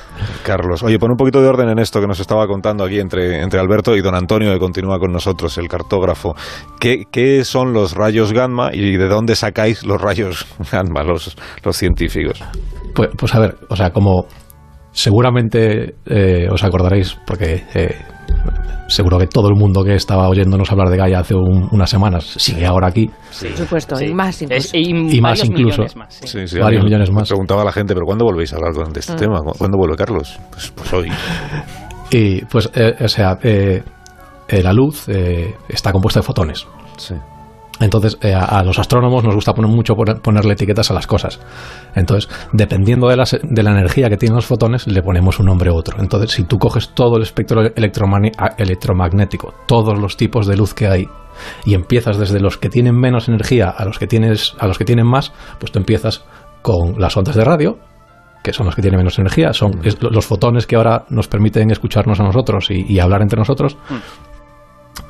Carlos. 0.43 0.83
Oye, 0.83 0.99
pon 0.99 1.11
un 1.11 1.17
poquito 1.19 1.43
de 1.43 1.49
orden 1.49 1.69
en 1.69 1.79
esto 1.79 2.01
que 2.01 2.07
nos 2.07 2.21
estaba 2.21 2.47
contando 2.47 2.85
aquí 2.85 2.99
entre, 2.99 3.43
entre 3.43 3.61
Alberto 3.61 3.95
y 3.97 4.01
don 4.01 4.15
Antonio, 4.15 4.51
que 4.51 4.59
continúa 4.59 4.99
con 4.99 5.13
nosotros, 5.13 5.59
el 5.59 5.69
cartógrafo. 5.69 6.35
¿Qué, 6.79 7.05
qué 7.13 7.45
son 7.45 7.75
los 7.75 7.95
rayos 7.95 8.33
gamma 8.33 8.71
y 8.73 8.97
de 8.97 9.09
dónde 9.09 9.37
sacáis 9.37 9.85
los 9.85 10.01
rayos 10.01 10.47
gamma, 10.73 11.03
los, 11.03 11.37
los 11.63 11.77
científicos? 11.77 12.43
Pues, 12.95 13.11
pues 13.19 13.35
a 13.35 13.41
ver, 13.41 13.57
o 13.69 13.77
sea, 13.77 13.91
como 13.91 14.25
seguramente 14.93 15.97
eh, 16.07 16.49
os 16.51 16.65
acordaréis, 16.65 17.17
porque 17.27 17.65
eh, 17.75 17.95
seguro 18.89 19.19
que 19.19 19.27
todo 19.27 19.49
el 19.49 19.55
mundo 19.55 19.85
que 19.85 19.95
estaba 19.95 20.29
oyéndonos 20.29 20.71
hablar 20.73 20.89
de 20.89 20.97
Gaia 20.97 21.21
hace 21.21 21.35
un- 21.35 21.69
unas 21.71 21.89
semanas 21.91 22.25
sigue 22.25 22.67
ahora 22.67 22.89
aquí. 22.89 23.07
Por 23.09 23.57
supuesto, 23.57 23.97
Sí. 23.97 24.07
y 24.07 24.15
más 24.15 24.43
incluso. 24.43 24.67
Es- 24.69 24.75
y, 24.75 24.91
Y 25.17 25.21
más 25.21 25.31
varios 25.39 25.47
incluso. 25.49 25.65
millones 25.83 25.97
más, 25.97 26.15
sí. 26.15 26.27
Sí, 26.27 26.49
sí, 26.49 26.59
Varios 26.59 26.85
millones 26.85 27.11
más. 27.11 27.29
Preguntaba 27.29 27.63
a 27.63 27.65
la 27.67 27.73
gente, 27.73 27.95
¿pero 27.95 28.05
cuándo 28.07 28.25
volvéis 28.25 28.53
a 28.53 28.57
hablar 28.57 28.73
de 28.93 29.01
este 29.01 29.13
Mm. 29.13 29.17
tema? 29.17 29.39
¿Cu- 29.41 29.53
¿Cuándo 29.59 29.79
vuelve 29.79 29.97
Carlos? 29.97 30.39
Pues, 30.51 30.71
pues 30.75 30.93
hoy. 30.93 31.09
Y 32.13 32.45
pues, 32.47 32.69
eh, 32.75 32.97
o 33.05 33.07
sea, 33.09 33.39
eh, 33.43 33.83
eh, 34.49 34.63
la 34.65 34.73
luz 34.73 35.05
eh, 35.09 35.55
está 35.69 35.93
compuesta 35.93 36.19
de 36.19 36.25
fotones. 36.27 36.67
Sí. 36.97 37.15
Entonces, 37.81 38.19
eh, 38.21 38.35
a, 38.35 38.45
a 38.45 38.63
los 38.63 38.79
astrónomos 38.79 39.25
nos 39.25 39.35
gusta 39.35 39.55
poner 39.55 39.71
mucho 39.71 39.95
poner- 39.95 40.21
ponerle 40.21 40.53
etiquetas 40.53 40.91
a 40.91 40.95
las 40.95 41.07
cosas. 41.07 41.41
Entonces, 41.95 42.29
dependiendo 42.53 43.09
de, 43.09 43.17
las- 43.17 43.39
de 43.43 43.63
la 43.63 43.71
energía 43.71 44.09
que 44.11 44.17
tienen 44.19 44.37
los 44.37 44.47
fotones, 44.47 44.87
le 44.87 45.03
ponemos 45.03 45.39
un 45.41 45.47
nombre 45.47 45.71
u 45.71 45.75
otro. 45.75 45.99
Entonces, 45.99 46.31
si 46.33 46.45
tú 46.45 46.59
coges 46.59 46.91
todo 46.91 47.17
el 47.17 47.23
espectro 47.23 47.63
electromagnético, 48.65 49.55
todos 49.67 49.99
los 49.99 50.17
tipos 50.17 50.47
de 50.47 50.57
luz 50.57 50.75
que 50.75 50.87
hay, 50.89 51.09
y 51.65 51.75
empiezas 51.75 52.19
desde 52.19 52.41
los 52.41 52.59
que 52.59 52.69
tienen 52.69 52.95
menos 52.99 53.29
energía 53.29 53.71
a 53.71 53.85
los 53.85 53.99
que 53.99 54.07
tienes 54.07 54.55
a 54.59 54.67
los 54.67 54.77
que 54.79 54.85
tienen 54.85 55.07
más, 55.07 55.33
pues 55.59 55.73
tú 55.73 55.79
empiezas 55.79 56.25
con 56.63 57.01
las 57.01 57.17
ondas 57.17 57.35
de 57.37 57.45
radio, 57.45 57.79
que 58.43 58.53
son 58.53 58.67
los 58.67 58.75
que 58.75 58.83
tienen 58.83 58.99
menos 58.99 59.19
energía, 59.19 59.53
son 59.53 59.81
es- 59.85 60.03
los 60.03 60.27
fotones 60.27 60.67
que 60.67 60.77
ahora 60.77 61.05
nos 61.09 61.29
permiten 61.29 61.71
escucharnos 61.71 62.21
a 62.21 62.25
nosotros 62.25 62.71
y, 62.71 62.85
y 62.89 62.99
hablar 62.99 63.23
entre 63.23 63.39
nosotros. 63.39 63.77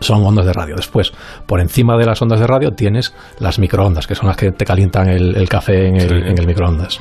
Son 0.00 0.24
ondas 0.24 0.46
de 0.46 0.52
radio. 0.52 0.74
Después, 0.76 1.12
por 1.46 1.60
encima 1.60 1.96
de 1.96 2.06
las 2.06 2.20
ondas 2.22 2.40
de 2.40 2.46
radio 2.46 2.70
tienes 2.72 3.14
las 3.38 3.58
microondas, 3.58 4.06
que 4.06 4.14
son 4.14 4.26
las 4.28 4.36
que 4.36 4.50
te 4.52 4.64
calientan 4.64 5.08
el, 5.08 5.36
el 5.36 5.48
café 5.48 5.86
en 5.88 5.96
el, 5.96 6.08
Sí. 6.08 6.14
en 6.14 6.38
el 6.38 6.46
microondas. 6.46 6.98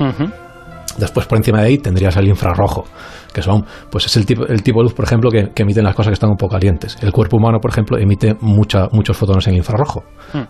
Después, 0.98 1.24
por 1.26 1.38
encima 1.38 1.60
de 1.60 1.66
ahí, 1.68 1.78
tendrías 1.78 2.16
el 2.16 2.26
infrarrojo, 2.28 2.84
que 3.32 3.42
son, 3.42 3.64
pues 3.90 4.06
es 4.06 4.16
el 4.16 4.26
tipo, 4.26 4.44
el 4.46 4.62
tipo 4.62 4.80
de 4.80 4.84
luz, 4.84 4.92
por 4.92 5.04
ejemplo, 5.04 5.30
que, 5.30 5.50
que 5.54 5.62
emiten 5.62 5.84
las 5.84 5.94
cosas 5.94 6.10
que 6.10 6.14
están 6.14 6.30
un 6.30 6.36
poco 6.36 6.54
calientes. 6.54 6.98
El 7.00 7.12
cuerpo 7.12 7.36
humano, 7.36 7.58
por 7.60 7.70
ejemplo, 7.70 7.96
emite 7.96 8.34
mucha, 8.40 8.88
muchos 8.90 9.16
fotones 9.16 9.46
en 9.46 9.54
infrarrojo. 9.54 10.02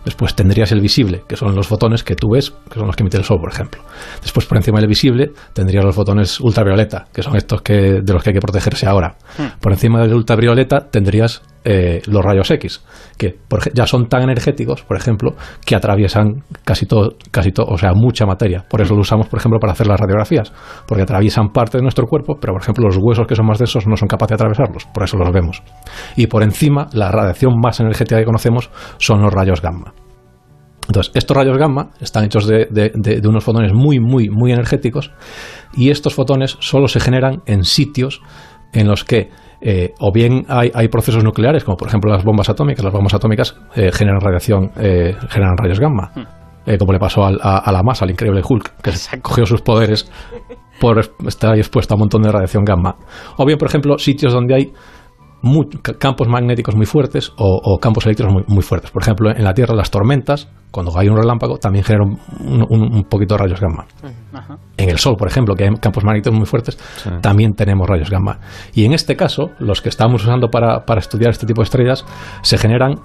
Después 0.03 0.33
tendrías 0.35 0.71
el 0.71 0.81
visible, 0.81 1.23
que 1.27 1.35
son 1.37 1.55
los 1.55 1.67
fotones 1.67 2.03
que 2.03 2.15
tú 2.15 2.29
ves, 2.33 2.51
que 2.69 2.79
son 2.79 2.87
los 2.87 2.95
que 2.95 3.03
emite 3.03 3.17
el 3.17 3.23
sol, 3.23 3.37
por 3.39 3.51
ejemplo. 3.51 3.81
Después, 4.21 4.45
por 4.47 4.57
encima 4.57 4.79
del 4.79 4.89
visible, 4.89 5.31
tendrías 5.53 5.85
los 5.85 5.95
fotones 5.95 6.39
ultravioleta, 6.39 7.05
que 7.13 7.21
son 7.21 7.35
estos 7.35 7.61
que, 7.61 8.01
de 8.01 8.13
los 8.13 8.23
que 8.23 8.31
hay 8.31 8.33
que 8.33 8.41
protegerse 8.41 8.87
ahora. 8.87 9.15
Por 9.61 9.71
encima 9.71 10.01
del 10.01 10.15
ultravioleta 10.15 10.89
tendrías 10.89 11.43
eh, 11.63 12.01
los 12.07 12.23
rayos 12.23 12.49
X, 12.49 12.83
que 13.17 13.37
ya 13.73 13.85
son 13.85 14.07
tan 14.07 14.23
energéticos, 14.23 14.81
por 14.83 14.97
ejemplo, 14.97 15.35
que 15.63 15.75
atraviesan 15.75 16.43
casi 16.65 16.87
todo, 16.87 17.17
casi 17.29 17.51
todo, 17.51 17.67
o 17.67 17.77
sea, 17.77 17.93
mucha 17.93 18.25
materia. 18.25 18.65
Por 18.67 18.81
eso 18.81 18.95
lo 18.95 19.01
usamos, 19.01 19.27
por 19.27 19.39
ejemplo, 19.39 19.59
para 19.59 19.73
hacer 19.73 19.85
las 19.85 19.99
radiografías, 19.99 20.51
porque 20.87 21.03
atraviesan 21.03 21.49
parte 21.49 21.77
de 21.77 21.83
nuestro 21.83 22.07
cuerpo, 22.07 22.37
pero 22.41 22.53
por 22.53 22.63
ejemplo 22.63 22.85
los 22.85 22.97
huesos 22.99 23.27
que 23.27 23.35
son 23.35 23.45
más 23.45 23.59
densos 23.59 23.85
no 23.85 23.95
son 23.95 24.07
capaces 24.07 24.29
de 24.31 24.35
atravesarlos, 24.43 24.85
por 24.91 25.03
eso 25.03 25.17
los 25.17 25.31
vemos. 25.31 25.61
Y 26.15 26.27
por 26.27 26.41
encima, 26.41 26.87
la 26.93 27.11
radiación 27.11 27.53
más 27.61 27.79
energética 27.79 28.17
que 28.17 28.25
conocemos 28.25 28.71
son 28.97 29.21
los 29.21 29.31
rayos 29.31 29.61
gamma. 29.61 29.93
Entonces, 30.87 31.11
estos 31.15 31.37
rayos 31.37 31.57
gamma 31.57 31.91
están 31.99 32.25
hechos 32.25 32.47
de 32.47 33.21
unos 33.23 33.43
fotones 33.43 33.71
muy, 33.71 33.99
muy, 33.99 34.29
muy 34.29 34.51
energéticos 34.51 35.11
y 35.73 35.91
estos 35.91 36.15
fotones 36.15 36.57
solo 36.59 36.87
se 36.87 36.99
generan 36.99 37.43
en 37.45 37.63
sitios 37.63 38.21
en 38.73 38.87
los 38.87 39.03
que 39.03 39.29
eh, 39.61 39.93
o 39.99 40.11
bien 40.11 40.45
hay, 40.47 40.71
hay 40.73 40.87
procesos 40.87 41.23
nucleares, 41.23 41.63
como 41.63 41.77
por 41.77 41.87
ejemplo 41.87 42.11
las 42.11 42.23
bombas 42.23 42.49
atómicas. 42.49 42.83
Las 42.83 42.93
bombas 42.93 43.13
atómicas 43.13 43.55
eh, 43.75 43.91
generan 43.91 44.19
radiación, 44.21 44.71
eh, 44.77 45.15
generan 45.29 45.55
rayos 45.57 45.79
gamma, 45.79 46.11
eh, 46.65 46.77
como 46.77 46.93
le 46.93 46.99
pasó 46.99 47.23
al- 47.23 47.39
a, 47.41 47.57
a 47.59 47.71
la 47.71 47.83
masa, 47.83 48.05
al 48.05 48.11
increíble 48.11 48.41
Hulk, 48.47 48.81
que 48.81 48.89
Exacto. 48.89 49.29
cogió 49.29 49.45
sus 49.45 49.61
poderes 49.61 50.11
por 50.79 50.99
estar 51.27 51.55
expuesto 51.57 51.93
a 51.93 51.95
un 51.95 51.99
montón 52.01 52.23
de 52.23 52.31
radiación 52.31 52.63
gamma. 52.63 52.95
O 53.37 53.45
bien, 53.45 53.57
por 53.59 53.67
ejemplo, 53.67 53.97
sitios 53.99 54.33
donde 54.33 54.55
hay 54.55 54.73
campos 55.99 56.27
magnéticos 56.27 56.75
muy 56.75 56.85
fuertes 56.85 57.31
o, 57.37 57.59
o 57.63 57.77
campos 57.79 58.05
eléctricos 58.05 58.33
muy, 58.33 58.43
muy 58.47 58.61
fuertes. 58.63 58.91
Por 58.91 59.01
ejemplo, 59.03 59.29
en 59.31 59.43
la 59.43 59.53
Tierra 59.53 59.75
las 59.75 59.91
tormentas, 59.91 60.49
cuando 60.71 60.97
hay 60.97 61.09
un 61.09 61.17
relámpago, 61.17 61.57
también 61.57 61.83
generan 61.83 62.17
un, 62.39 62.65
un- 62.69 62.93
un 62.95 63.03
poquito 63.03 63.35
de 63.35 63.43
rayos 63.43 63.59
gamma. 63.59 63.85
Ajá. 64.33 64.57
En 64.77 64.89
el 64.89 64.97
Sol, 64.97 65.15
por 65.17 65.27
ejemplo, 65.27 65.53
que 65.55 65.65
hay 65.65 65.69
campos 65.75 66.03
magnéticos 66.05 66.37
muy 66.37 66.45
fuertes, 66.45 66.77
también 67.21 67.53
tenemos 67.53 67.87
rayos 67.87 68.09
gamma. 68.09 68.39
Y 68.73 68.85
en 68.85 68.93
este 68.93 69.15
caso, 69.15 69.51
los 69.59 69.81
que 69.81 69.89
estamos 69.89 70.23
usando 70.23 70.47
para, 70.49 70.85
para 70.85 70.99
estudiar 70.99 71.31
este 71.31 71.45
tipo 71.45 71.61
de 71.61 71.65
estrellas 71.65 72.05
se 72.41 72.57
generan 72.57 72.95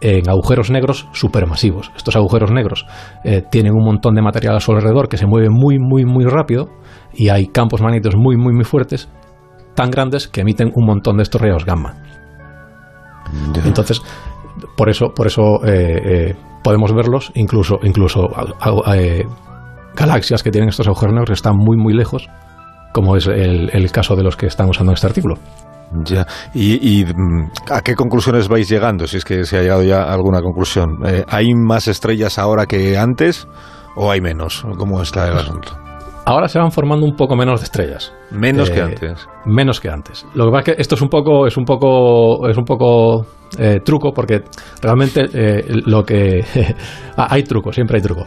en 0.00 0.28
agujeros 0.28 0.70
negros 0.70 1.08
supermasivos. 1.12 1.90
Estos 1.96 2.14
agujeros 2.16 2.50
negros 2.50 2.84
eh, 3.24 3.42
tienen 3.50 3.72
un 3.72 3.84
montón 3.84 4.14
de 4.14 4.20
material 4.20 4.56
a 4.56 4.60
su 4.60 4.72
alrededor 4.72 5.08
que 5.08 5.16
se 5.16 5.26
mueve 5.26 5.48
muy, 5.48 5.78
muy, 5.78 6.04
muy 6.04 6.26
rápido 6.26 6.68
y 7.14 7.30
hay 7.30 7.46
campos 7.46 7.80
magnéticos 7.80 8.16
muy, 8.16 8.36
muy, 8.36 8.52
muy 8.52 8.64
fuertes, 8.64 9.08
tan 9.74 9.90
grandes 9.90 10.28
que 10.28 10.42
emiten 10.42 10.70
un 10.74 10.84
montón 10.84 11.16
de 11.16 11.22
estos 11.22 11.40
rayos 11.40 11.64
gamma. 11.64 11.94
Entonces, 13.64 14.02
por 14.76 14.88
eso, 14.88 15.12
por 15.14 15.26
eso 15.26 15.64
eh, 15.64 16.00
eh, 16.04 16.36
podemos 16.62 16.92
verlos, 16.94 17.30
incluso, 17.34 17.78
incluso 17.82 18.28
eh, 18.94 19.24
galaxias 19.94 20.42
que 20.42 20.50
tienen 20.50 20.70
estos 20.70 20.86
agujeros 20.86 21.14
negros 21.14 21.28
que 21.28 21.34
están 21.34 21.56
muy, 21.56 21.76
muy 21.76 21.94
lejos, 21.94 22.28
como 22.92 23.16
es 23.16 23.26
el, 23.26 23.70
el 23.72 23.90
caso 23.90 24.16
de 24.16 24.22
los 24.22 24.36
que 24.36 24.46
están 24.46 24.68
usando 24.68 24.92
en 24.92 24.94
este 24.94 25.06
artículo. 25.06 25.36
Ya. 26.02 26.26
¿Y, 26.52 27.00
y, 27.00 27.04
mm, 27.04 27.50
a 27.70 27.82
qué 27.82 27.94
conclusiones 27.94 28.48
vais 28.48 28.68
llegando? 28.68 29.06
Si 29.06 29.18
es 29.18 29.24
que 29.24 29.44
se 29.44 29.58
ha 29.58 29.62
llegado 29.62 29.82
ya 29.82 30.02
a 30.02 30.12
alguna 30.12 30.40
conclusión. 30.42 30.98
Eh, 31.06 31.24
¿Hay 31.28 31.54
más 31.54 31.88
estrellas 31.88 32.38
ahora 32.38 32.66
que 32.66 32.98
antes 32.98 33.46
o 33.94 34.10
hay 34.10 34.20
menos? 34.20 34.64
¿Cómo 34.78 35.00
está 35.02 35.28
el 35.28 35.38
asunto? 35.38 35.83
Ahora 36.26 36.48
se 36.48 36.58
van 36.58 36.72
formando 36.72 37.04
un 37.04 37.14
poco 37.16 37.36
menos 37.36 37.60
de 37.60 37.64
estrellas. 37.64 38.12
Menos 38.30 38.70
que 38.70 38.78
Eh, 38.78 38.82
antes. 38.82 39.28
Menos 39.44 39.78
que 39.80 39.90
antes. 39.90 40.26
Lo 40.34 40.46
que 40.46 40.50
pasa 40.52 40.60
es 40.70 40.76
que 40.76 40.82
esto 40.82 40.94
es 40.94 41.02
un 41.02 41.08
poco, 41.08 41.46
es 41.46 41.56
un 41.58 41.64
poco, 41.64 42.48
es 42.48 42.56
un 42.56 42.64
poco 42.64 43.26
eh, 43.58 43.80
truco, 43.84 44.12
porque 44.12 44.42
realmente 44.80 45.28
eh, 45.34 45.64
lo 45.86 46.02
que 46.02 46.42
ah, 47.16 47.26
hay 47.30 47.42
truco, 47.42 47.72
siempre 47.72 47.98
hay 47.98 48.02
truco. 48.02 48.24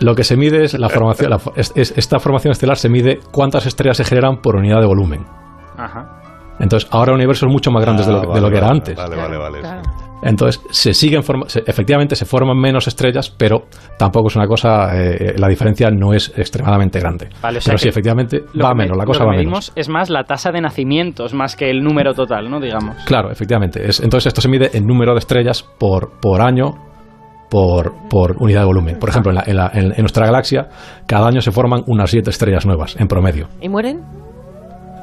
Lo 0.00 0.14
que 0.14 0.24
se 0.24 0.36
mide 0.36 0.64
es 0.64 0.78
la 0.78 0.88
formación, 0.88 1.30
la 1.30 1.40
es- 1.56 1.72
es- 1.74 1.94
esta 1.96 2.18
formación 2.20 2.52
estelar 2.52 2.76
se 2.76 2.88
mide 2.88 3.18
cuántas 3.32 3.66
estrellas 3.66 3.96
se 3.96 4.04
generan 4.04 4.36
por 4.40 4.56
unidad 4.56 4.80
de 4.80 4.86
volumen. 4.86 5.26
Ajá. 5.76 6.20
Entonces, 6.60 6.88
ahora 6.92 7.10
el 7.12 7.16
universo 7.16 7.46
es 7.46 7.52
mucho 7.52 7.70
más 7.72 7.82
grande 7.82 8.04
de, 8.04 8.12
lo, 8.12 8.30
Ah, 8.30 8.34
de 8.34 8.40
lo 8.40 8.50
que 8.50 8.56
era 8.56 8.68
antes. 8.68 8.96
Vale, 8.96 9.16
vale, 9.16 9.36
vale. 9.36 9.60
Claro. 9.60 9.82
Entonces, 10.22 10.62
se 10.70 10.94
siguen 10.94 11.22
se- 11.48 11.62
efectivamente 11.66 12.14
se 12.14 12.24
forman 12.24 12.56
menos 12.56 12.86
estrellas, 12.86 13.28
pero 13.28 13.64
tampoco 13.98 14.28
es 14.28 14.36
una 14.36 14.46
cosa, 14.46 14.90
eh, 14.96 15.34
la 15.36 15.48
diferencia 15.48 15.90
no 15.90 16.12
es 16.14 16.32
extremadamente 16.36 17.00
grande. 17.00 17.28
Vale, 17.42 17.58
o 17.58 17.60
sea 17.60 17.72
pero 17.72 17.78
sí, 17.78 17.88
efectivamente, 17.88 18.42
Lo 18.54 18.64
va 18.64 18.70
que 18.70 18.76
menos, 18.76 18.96
la 18.96 19.02
lo 19.02 19.06
cosa 19.08 19.20
que 19.20 19.24
va 19.26 19.30
menos. 19.32 19.44
medimos 19.44 19.72
es 19.74 19.88
más 19.88 20.10
la 20.10 20.24
tasa 20.24 20.52
de 20.52 20.60
nacimientos 20.60 21.34
más 21.34 21.56
que 21.56 21.68
el 21.70 21.82
número 21.82 22.14
total, 22.14 22.48
¿no? 22.50 22.60
Digamos. 22.60 22.96
Claro, 23.04 23.30
efectivamente. 23.30 23.84
Es- 23.86 24.00
entonces 24.00 24.28
esto 24.28 24.40
se 24.40 24.48
mide 24.48 24.70
en 24.74 24.86
número 24.86 25.12
de 25.12 25.18
estrellas 25.18 25.64
por, 25.78 26.12
por 26.20 26.40
año, 26.40 26.70
por, 27.50 27.92
por 28.08 28.36
unidad 28.40 28.60
de 28.60 28.66
volumen. 28.66 28.98
Por 28.98 29.08
ejemplo, 29.10 29.30
en, 29.32 29.36
la- 29.36 29.44
en 29.46 29.56
la- 29.56 29.70
en- 29.74 29.92
en 29.92 30.00
nuestra 30.00 30.24
galaxia, 30.26 30.68
cada 31.06 31.26
año 31.28 31.40
se 31.40 31.50
forman 31.52 31.82
unas 31.86 32.10
siete 32.10 32.30
estrellas 32.30 32.64
nuevas, 32.64 32.96
en 32.98 33.08
promedio. 33.08 33.48
¿Y 33.60 33.68
mueren? 33.68 34.00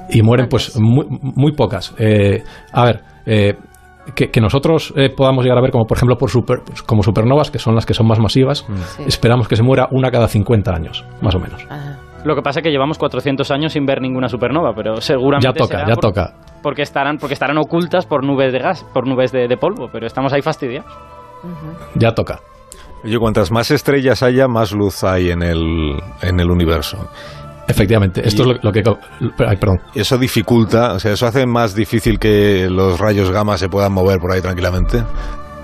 Y 0.10 0.22
mueren 0.24 0.48
pues 0.50 0.76
muy, 0.80 1.06
muy 1.10 1.52
pocas. 1.52 1.94
Eh, 2.00 2.42
a 2.74 2.84
ver, 2.86 3.02
eh, 3.28 3.54
que, 4.16 4.30
que 4.32 4.42
nosotros 4.42 4.94
eh, 4.96 5.10
podamos 5.10 5.44
llegar 5.44 5.58
a 5.58 5.62
ver 5.62 5.72
como 5.72 5.86
por 5.86 5.98
ejemplo 5.98 6.18
por 6.18 6.30
super, 6.30 6.60
pues, 6.66 6.82
como 6.84 7.04
supernovas, 7.04 7.52
que 7.52 7.60
son 7.60 7.76
las 7.76 7.86
que 7.86 7.94
son 7.94 8.08
más 8.08 8.20
masivas, 8.20 8.66
Sí. 8.98 9.04
esperamos 9.08 9.48
que 9.48 9.56
se 9.56 9.64
muera 9.64 9.88
una 9.92 10.12
cada 10.12 10.28
50 10.28 10.74
años, 10.74 11.06
más 11.22 11.36
o 11.36 11.40
menos. 11.40 11.66
Ajá. 11.70 11.98
Lo 12.26 12.36
que 12.36 12.42
pasa 12.42 12.60
es 12.60 12.64
que 12.66 12.70
llevamos 12.72 12.98
400 12.98 13.50
años 13.52 13.72
sin 13.72 13.86
ver 13.86 14.02
ninguna 14.02 14.28
supernova, 14.28 14.74
pero 14.76 15.00
seguramente 15.00 15.48
Ya 15.48 15.54
toca, 15.54 15.76
será 15.78 15.88
ya 15.88 15.96
por- 15.96 16.04
toca. 16.04 16.34
Porque 16.62 16.82
estarán, 16.82 17.18
porque 17.18 17.34
estarán 17.34 17.58
ocultas 17.58 18.06
por 18.06 18.26
nubes 18.26 18.52
de 18.52 18.60
gas, 18.60 18.84
por 18.94 19.08
nubes 19.08 19.32
de, 19.32 19.48
de 19.48 19.56
polvo, 19.56 19.88
pero 19.92 20.06
estamos 20.06 20.34
ahí 20.34 20.42
fastidiados. 20.42 20.92
Ya 21.96 22.14
toca. 22.14 22.42
Oye, 23.06 23.18
cuantas 23.18 23.50
más 23.52 23.72
estrellas 23.72 24.22
haya, 24.24 24.50
más 24.50 24.74
luz 24.74 25.06
hay 25.06 25.32
en 25.32 25.42
el, 25.42 25.98
en 26.22 26.40
el 26.42 26.52
universo. 26.52 26.98
Efectivamente, 27.70 28.28
esto 28.28 28.44
Y- 28.44 28.52
es 28.52 28.58
lo, 28.64 28.64
lo 28.64 28.72
que... 28.74 28.84
Ay, 29.48 29.56
perdón. 29.58 29.80
Eso 29.96 30.18
dificulta, 30.18 30.94
o 30.94 31.00
sea, 31.00 31.14
eso 31.14 31.26
hace 31.28 31.46
más 31.46 31.76
difícil 31.76 32.20
que 32.20 32.68
los 32.70 33.00
rayos 33.00 33.32
gamma 33.32 33.58
se 33.58 33.70
puedan 33.70 33.94
mover 33.94 34.20
por 34.20 34.32
ahí 34.32 34.42
tranquilamente. 34.42 35.02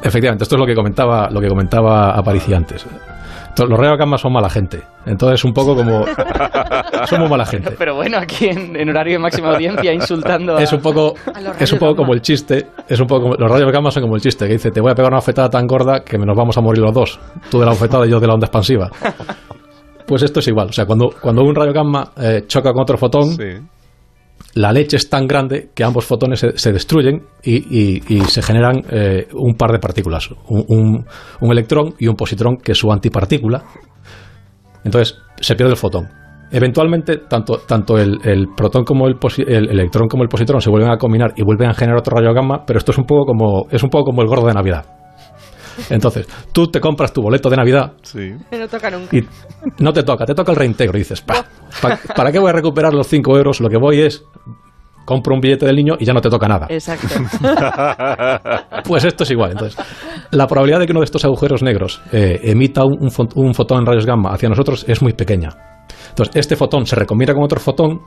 Efectivamente, 0.03 0.43
esto 0.43 0.55
es 0.55 0.59
lo 0.59 0.65
que 0.67 0.75
comentaba, 0.75 1.29
lo 1.31 1.41
que 1.41 1.47
comentaba 1.47 2.11
Aparici 2.11 2.53
antes. 2.53 2.85
Los 3.57 3.79
rayos 3.79 3.97
gamma 3.97 4.17
son 4.17 4.33
mala 4.33 4.49
gente. 4.49 4.83
Entonces, 5.05 5.43
un 5.45 5.53
poco 5.53 5.75
como. 5.77 6.05
Somos 7.07 7.29
mala 7.29 7.45
gente. 7.45 7.71
Pero 7.77 7.95
bueno, 7.95 8.17
aquí 8.17 8.47
en, 8.49 8.75
en 8.75 8.89
horario 8.89 9.13
de 9.13 9.19
máxima 9.19 9.51
audiencia 9.51 9.93
insultando 9.93 10.57
a... 10.57 10.61
Es 10.61 10.73
un 10.73 10.81
poco, 10.81 11.13
es 11.57 11.71
un 11.71 11.79
poco 11.79 11.93
gamma. 11.93 11.97
como 12.03 12.13
el 12.13 12.21
chiste. 12.21 12.67
Es 12.89 12.99
un 12.99 13.07
poco 13.07 13.21
como- 13.23 13.35
los 13.35 13.49
rayos 13.49 13.71
gamma 13.71 13.91
son 13.91 14.03
como 14.03 14.15
el 14.17 14.21
chiste 14.21 14.45
que 14.45 14.53
dice: 14.53 14.71
Te 14.71 14.81
voy 14.81 14.91
a 14.91 14.95
pegar 14.95 15.09
una 15.09 15.19
bofetada 15.19 15.49
tan 15.49 15.67
gorda 15.67 16.01
que 16.03 16.17
nos 16.17 16.35
vamos 16.35 16.57
a 16.57 16.61
morir 16.61 16.81
los 16.83 16.93
dos. 16.93 17.17
Tú 17.49 17.59
de 17.59 17.65
la 17.65 17.71
bofetada 17.71 18.05
y 18.05 18.09
yo 18.09 18.19
de 18.19 18.27
la 18.27 18.33
onda 18.33 18.45
expansiva. 18.47 18.89
Pues 20.07 20.23
esto 20.23 20.39
es 20.39 20.47
igual. 20.47 20.67
O 20.69 20.73
sea, 20.73 20.85
cuando, 20.85 21.09
cuando 21.21 21.43
un 21.43 21.55
rayo 21.55 21.73
gamma 21.73 22.11
eh, 22.17 22.43
choca 22.47 22.71
con 22.71 22.81
otro 22.83 22.97
fotón, 22.97 23.35
la 24.55 24.71
leche 24.71 24.97
es 24.97 25.09
tan 25.09 25.27
grande 25.27 25.69
que 25.73 25.83
ambos 25.83 26.05
fotones 26.05 26.39
se, 26.39 26.57
se 26.57 26.71
destruyen 26.71 27.23
y, 27.43 27.55
y- 27.55 28.01
y 28.07 28.21
se 28.21 28.41
generan 28.41 28.81
eh, 28.91 29.27
un 29.33 29.55
par 29.55 29.71
de 29.71 29.79
partículas, 29.79 30.29
un, 30.47 30.63
un- 30.67 31.05
un 31.41 31.51
electrón 31.51 31.93
y 31.99 32.07
un 32.07 32.15
positrón 32.15 32.57
que 32.57 32.71
es 32.73 32.77
su 32.77 32.91
antipartícula. 32.91 33.63
Entonces 34.83 35.17
se 35.41 35.55
pierde 35.55 35.71
el 35.71 35.77
fotón. 35.77 36.07
Eventualmente, 36.51 37.17
tanto, 37.27 37.57
tanto 37.67 37.97
el, 37.97 38.19
el 38.23 38.47
protón 38.55 38.83
como 38.83 39.07
el, 39.07 39.15
posi- 39.15 39.45
el 39.47 39.69
electrón 39.69 40.07
como 40.07 40.23
el 40.23 40.29
positrón 40.29 40.61
se 40.61 40.69
vuelven 40.69 40.91
a 40.91 40.97
combinar 40.97 41.33
y 41.35 41.43
vuelven 41.43 41.69
a 41.69 41.73
generar 41.73 41.99
otro 41.99 42.15
rayo 42.17 42.33
gamma, 42.33 42.63
pero 42.65 42.77
esto 42.77 42.91
es 42.91 42.97
un 42.97 43.05
poco 43.05 43.25
como, 43.25 43.65
es 43.71 43.81
un 43.83 43.89
poco 43.89 44.05
como 44.05 44.21
el 44.21 44.27
gordo 44.27 44.47
de 44.47 44.53
Navidad. 44.53 44.85
Entonces, 45.89 46.27
tú 46.51 46.67
te 46.71 46.79
compras 46.79 47.11
tu 47.13 47.21
boleto 47.21 47.49
de 47.49 47.57
Navidad 47.57 47.93
Sí. 48.03 48.31
No 48.51 48.67
toca 48.67 48.89
nunca. 48.91 49.15
y 49.15 49.23
no 49.79 49.91
te 49.93 50.03
toca, 50.03 50.25
te 50.25 50.33
toca 50.33 50.51
el 50.51 50.57
reintegro. 50.57 50.97
Y 50.97 51.01
dices, 51.01 51.21
"Pa, 51.21 51.45
pa- 51.81 51.99
¿para 52.15 52.31
qué 52.31 52.39
voy 52.39 52.49
a 52.49 52.53
recuperar 52.53 52.93
los 52.93 53.07
5 53.07 53.35
euros? 53.37 53.59
Lo 53.59 53.69
que 53.69 53.77
voy 53.77 54.01
es, 54.01 54.23
compro 55.05 55.35
un 55.35 55.41
billete 55.41 55.65
del 55.65 55.75
niño 55.75 55.95
y 55.99 56.05
ya 56.05 56.13
no 56.13 56.21
te 56.21 56.29
toca 56.29 56.47
nada. 56.47 56.67
Exacto. 56.69 57.07
Pues 58.83 59.03
esto 59.03 59.23
es 59.23 59.31
igual. 59.31 59.51
Entonces, 59.51 59.77
la 60.31 60.47
probabilidad 60.47 60.79
de 60.79 60.85
que 60.85 60.91
uno 60.91 61.01
de 61.01 61.05
estos 61.05 61.25
agujeros 61.25 61.63
negros 61.63 62.01
eh, 62.11 62.39
emita 62.43 62.83
un, 62.83 63.09
un 63.35 63.53
fotón 63.53 63.79
en 63.79 63.85
rayos 63.85 64.05
gamma 64.05 64.31
hacia 64.33 64.49
nosotros 64.49 64.85
es 64.87 65.01
muy 65.01 65.13
pequeña. 65.13 65.49
Entonces, 66.09 66.35
este 66.35 66.55
fotón 66.55 66.85
se 66.85 66.95
recombina 66.95 67.33
con 67.33 67.43
otro 67.43 67.59
fotón. 67.59 68.01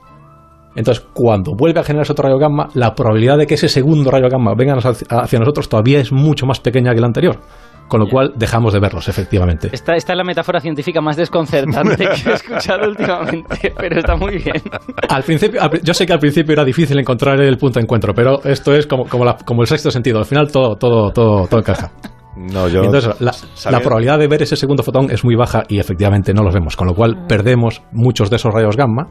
Entonces, 0.78 1.04
cuando 1.12 1.52
vuelve 1.54 1.80
a 1.80 1.82
generarse 1.82 2.12
otro 2.12 2.24
rayo 2.28 2.38
gamma, 2.38 2.68
la 2.74 2.94
probabilidad 2.94 3.36
de 3.36 3.46
que 3.46 3.54
ese 3.54 3.68
segundo 3.68 4.10
rayo 4.10 4.28
gamma 4.30 4.54
venga 4.56 4.74
hacia 4.76 5.38
nosotros 5.38 5.68
todavía 5.68 5.98
es 6.00 6.12
mucho 6.12 6.46
más 6.46 6.60
pequeña 6.60 6.94
que 6.94 7.00
la 7.00 7.06
anterior. 7.08 7.40
con 7.88 8.00
lo 8.00 8.06
cual 8.06 8.34
dejamos 8.36 8.74
de 8.74 8.80
verlos, 8.80 9.08
efectivamente. 9.08 9.70
Esta, 9.72 9.96
esta 9.96 10.12
es 10.12 10.16
la 10.18 10.22
metáfora 10.22 10.60
científica 10.60 11.00
más 11.00 11.16
desconcertante 11.16 11.96
que 11.96 12.30
he 12.30 12.34
escuchado 12.34 12.86
últimamente, 12.86 13.72
pero 13.78 13.98
está 13.98 14.14
muy 14.14 14.36
bien. 14.36 14.60
Al 15.08 15.22
principio, 15.22 15.62
al 15.62 15.70
yo 15.82 15.94
sé 15.94 16.04
que 16.04 16.12
al 16.12 16.18
principio 16.18 16.52
era 16.52 16.64
difícil 16.66 16.98
encontrar 16.98 17.40
el 17.40 17.56
punto 17.56 17.78
de 17.78 17.84
encuentro, 17.84 18.12
pero 18.14 18.42
esto 18.44 18.74
es 18.74 18.86
como, 18.86 19.06
como, 19.06 19.24
la- 19.24 19.38
como 19.38 19.62
el 19.62 19.66
sexto 19.68 19.90
sentido. 19.90 20.18
Al 20.18 20.26
final 20.26 20.52
todo, 20.52 20.76
todo, 20.76 21.10
todo, 21.12 21.46
todo 21.46 21.60
encaja. 21.60 21.90
No, 22.36 22.68
yo. 22.68 22.82
Entonces, 22.84 23.18
la, 23.20 23.32
la 23.70 23.80
probabilidad 23.80 24.18
de 24.18 24.28
ver 24.28 24.42
ese 24.42 24.54
segundo 24.56 24.82
fotón 24.82 25.10
es 25.10 25.24
muy 25.24 25.34
baja 25.34 25.62
y 25.66 25.78
efectivamente 25.80 26.34
no 26.34 26.42
los 26.42 26.52
vemos, 26.52 26.76
con 26.76 26.86
lo 26.88 26.94
cual 26.94 27.24
perdemos 27.26 27.80
muchos 27.92 28.28
de 28.28 28.36
esos 28.36 28.52
rayos 28.52 28.76
gamma. 28.76 29.06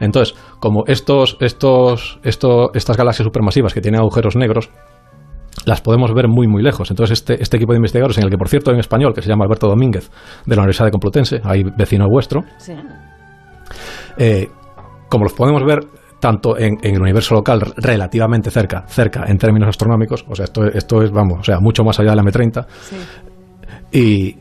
Entonces, 0.00 0.34
como 0.60 0.84
estos, 0.86 1.36
estos, 1.40 2.18
esto- 2.22 2.70
estas 2.74 2.96
galaxias 2.96 3.24
supermasivas 3.24 3.72
que 3.74 3.80
tienen 3.80 4.00
agujeros 4.00 4.36
negros, 4.36 4.70
las 5.64 5.80
podemos 5.80 6.12
ver 6.14 6.28
muy, 6.28 6.46
muy 6.46 6.62
lejos. 6.62 6.90
Entonces, 6.90 7.18
este, 7.18 7.42
este 7.42 7.56
equipo 7.56 7.72
de 7.72 7.78
investigadores, 7.78 8.18
en 8.18 8.24
el 8.24 8.30
que, 8.30 8.36
por 8.36 8.48
cierto, 8.48 8.70
en 8.72 8.78
español, 8.78 9.14
que 9.14 9.22
se 9.22 9.28
llama 9.28 9.44
Alberto 9.44 9.68
Domínguez, 9.68 10.10
de 10.44 10.54
la 10.54 10.62
Universidad 10.62 10.86
de 10.86 10.90
Complutense, 10.92 11.40
ahí 11.44 11.62
vecino 11.76 12.06
vuestro, 12.08 12.42
Sí. 12.58 12.74
eh, 14.18 14.48
como 15.08 15.24
los 15.24 15.32
podemos 15.32 15.64
ver 15.64 15.80
tanto 16.20 16.56
en, 16.58 16.78
en 16.82 16.94
el 16.96 17.02
universo 17.02 17.34
local 17.34 17.60
relativamente 17.76 18.50
cerca, 18.50 18.84
cerca 18.86 19.24
en 19.28 19.38
términos 19.38 19.68
astronómicos, 19.68 20.24
o 20.28 20.34
sea, 20.34 20.44
esto, 20.44 20.64
esto 20.64 21.02
es, 21.02 21.10
vamos, 21.10 21.40
o 21.40 21.42
sea, 21.42 21.58
mucho 21.60 21.84
más 21.84 21.98
allá 22.00 22.10
de 22.10 22.16
la 22.16 22.22
M30, 22.22 22.66
Sí. 22.80 22.96
y 23.92 24.36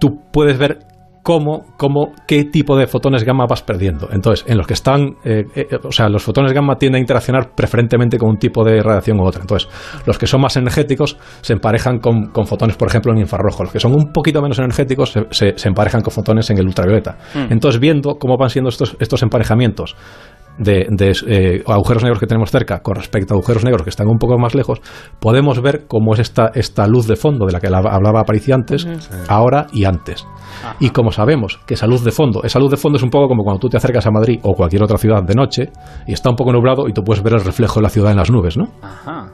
tú 0.00 0.20
puedes 0.32 0.58
ver 0.58 0.78
cómo, 1.22 1.66
cómo, 1.76 2.12
qué 2.26 2.44
tipo 2.44 2.76
de 2.76 2.86
fotones 2.86 3.22
gamma 3.24 3.46
vas 3.48 3.62
perdiendo. 3.62 4.08
Entonces, 4.12 4.44
en 4.48 4.58
los 4.58 4.66
que 4.66 4.74
están, 4.74 5.16
eh, 5.24 5.44
eh, 5.54 5.66
o 5.84 5.92
sea, 5.92 6.08
los 6.08 6.22
fotones 6.22 6.52
gamma 6.52 6.76
tienden 6.76 6.98
a 6.98 7.00
interaccionar 7.00 7.50
preferentemente 7.54 8.18
con 8.18 8.30
un 8.30 8.36
tipo 8.38 8.64
de 8.64 8.82
radiación 8.82 9.20
u 9.20 9.24
otra. 9.24 9.40
Entonces, 9.42 9.68
los 10.04 10.18
que 10.18 10.26
son 10.26 10.40
más 10.40 10.56
energéticos 10.56 11.16
se 11.40 11.52
emparejan 11.52 11.98
con, 12.00 12.26
con 12.32 12.46
fotones, 12.46 12.76
por 12.76 12.88
ejemplo, 12.88 13.12
en 13.12 13.18
infrarrojo. 13.18 13.62
Los 13.62 13.72
que 13.72 13.78
son 13.80 13.92
un 13.94 14.12
poquito 14.12 14.42
menos 14.42 14.58
energéticos 14.58 15.12
se, 15.12 15.26
se- 15.30 15.56
se 15.56 15.68
emparejan 15.68 16.00
con 16.02 16.12
fotones 16.12 16.50
en 16.50 16.58
el 16.58 16.66
ultravioleta. 16.66 17.16
Entonces, 17.50 17.80
viendo 17.80 18.16
cómo 18.18 18.36
van 18.36 18.50
siendo 18.50 18.68
estos, 18.70 18.96
estos 18.98 19.22
emparejamientos 19.22 19.96
de, 20.58 20.86
de, 20.90 21.12
eh, 21.26 21.62
agujeros 21.66 22.02
negros 22.02 22.20
que 22.20 22.26
tenemos 22.26 22.50
cerca 22.50 22.80
con 22.80 22.94
respecto 22.94 23.34
a 23.34 23.36
agujeros 23.36 23.64
negros 23.64 23.82
que 23.82 23.90
están 23.90 24.08
un 24.08 24.18
poco 24.18 24.38
más 24.38 24.54
lejos, 24.54 24.80
podemos 25.20 25.60
ver 25.62 25.86
cómo 25.88 26.14
es 26.14 26.20
esta, 26.20 26.50
esta 26.54 26.86
luz 26.86 27.06
de 27.06 27.16
fondo 27.16 27.46
de 27.46 27.52
la 27.52 27.60
que 27.60 27.70
la- 27.70 27.78
hablaba 27.78 28.20
Aparici 28.20 28.52
antes, 28.52 28.86
ahora 29.28 29.66
y 29.72 29.84
antes. 29.84 30.26
Y 30.80 30.90
como 30.90 31.10
sabemos 31.12 31.58
que 31.66 31.74
esa 31.74 31.86
luz 31.86 32.04
de 32.04 32.12
fondo, 32.12 32.42
esa 32.44 32.58
luz 32.58 32.70
de 32.70 32.76
fondo 32.76 32.96
es 32.98 33.02
un 33.02 33.10
poco 33.10 33.28
como 33.28 33.42
cuando 33.42 33.60
tú 33.60 33.68
te 33.68 33.76
acercas 33.76 34.06
a 34.06 34.10
Madrid 34.10 34.38
o 34.42 34.52
cualquier 34.54 34.82
otra 34.82 34.98
ciudad 34.98 35.22
de 35.22 35.34
noche 35.34 35.70
y 36.06 36.12
está 36.12 36.30
un 36.30 36.36
poco 36.36 36.52
nublado 36.52 36.88
y 36.88 36.92
tú 36.92 37.02
puedes 37.02 37.22
ver 37.22 37.34
el 37.34 37.44
reflejo 37.44 37.76
de 37.76 37.82
la 37.82 37.88
ciudad 37.88 38.10
en 38.10 38.18
las 38.18 38.30
nubes, 38.30 38.56
¿no? 38.56 38.66
Ajá. 38.82 39.28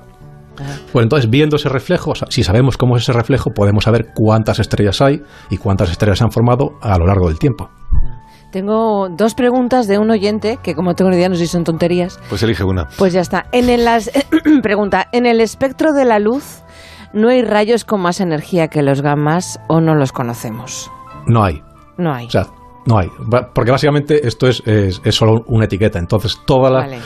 Pues 0.92 1.04
entonces, 1.04 1.30
viendo 1.30 1.54
ese 1.54 1.68
reflejo, 1.68 2.14
si 2.30 2.42
sabemos 2.42 2.76
cómo 2.76 2.96
es 2.96 3.04
ese 3.04 3.12
reflejo, 3.12 3.50
podemos 3.50 3.84
saber 3.84 4.06
cuántas 4.12 4.58
estrellas 4.58 5.00
hay 5.00 5.22
y 5.50 5.56
cuántas 5.56 5.88
estrellas 5.90 6.18
se 6.18 6.24
han 6.24 6.32
formado 6.32 6.70
a 6.80 6.98
lo 6.98 7.06
largo 7.06 7.28
del 7.28 7.38
tiempo. 7.38 7.70
Tengo 8.50 9.08
dos 9.10 9.34
preguntas 9.34 9.86
de 9.88 9.98
un 9.98 10.10
oyente 10.10 10.58
que 10.62 10.74
como 10.74 10.94
tengo 10.94 11.10
idea 11.12 11.28
no 11.28 11.34
sé 11.34 11.42
si 11.42 11.48
son 11.52 11.64
tonterías. 11.64 12.18
Pues 12.30 12.42
elige 12.42 12.64
una. 12.64 12.88
Pues 12.96 13.12
ya 13.12 13.20
está. 13.20 13.46
En 13.52 13.68
el 13.68 13.84
las- 13.84 14.10
pregunta, 14.62 15.08
en 15.12 15.26
el 15.26 15.40
espectro 15.40 15.92
de 15.92 16.04
la 16.06 16.18
luz 16.18 16.62
no 17.12 17.28
hay 17.28 17.42
rayos 17.42 17.84
con 17.84 18.00
más 18.00 18.20
energía 18.20 18.68
que 18.68 18.82
los 18.82 19.02
gammas 19.02 19.60
o 19.68 19.80
no 19.80 19.94
los 19.94 20.12
conocemos. 20.12 20.90
No 21.26 21.44
hay. 21.44 21.62
No 21.98 22.12
hay. 22.14 22.26
O 22.26 22.30
sea, 22.30 22.46
no 22.86 22.98
hay. 22.98 23.08
Porque 23.54 23.70
básicamente 23.70 24.26
esto 24.26 24.46
es, 24.46 24.62
es, 24.66 25.00
es 25.04 25.14
solo 25.14 25.42
una 25.46 25.66
etiqueta. 25.66 25.98
Entonces, 25.98 26.38
toda 26.46 26.70
la, 26.70 26.80
Vale. 26.80 26.98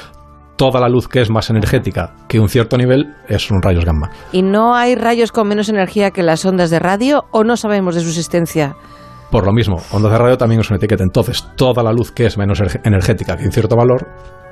toda 0.57 0.81
la 0.81 0.89
luz 0.89 1.09
que 1.09 1.21
es 1.23 1.31
más 1.31 1.51
energética 1.51 2.15
que 2.29 2.39
un 2.39 2.49
cierto 2.49 2.77
nivel 2.77 3.17
es 3.29 3.51
un 3.51 3.63
rayos 3.63 3.85
gamma. 3.85 4.11
¿Y 4.33 4.43
no 4.43 4.75
hay 4.77 4.95
rayos 4.95 5.33
con 5.33 5.49
menos 5.49 5.69
energía 5.69 6.11
que 6.13 6.23
las 6.23 6.45
ondas 6.45 6.71
de 6.71 6.79
radio 6.79 7.25
o 7.33 7.43
no 7.43 7.57
sabemos 7.57 7.95
de 7.97 8.03
su 8.03 8.09
existencia? 8.09 8.77
Por 9.33 9.47
lo 9.47 9.53
mismo, 9.55 9.79
ondas 9.93 10.13
de 10.13 10.19
radio 10.19 10.37
también 10.37 10.61
es 10.61 10.69
una 10.69 10.77
etiqueta. 10.77 11.03
Entonces, 11.03 11.49
toda 11.57 11.83
la 11.83 11.91
luz 11.91 12.13
que 12.13 12.27
es 12.27 12.37
menos 12.37 12.63
energética 12.85 13.35
que 13.35 13.47
un 13.47 13.51
cierto 13.51 13.77
valor 13.77 14.07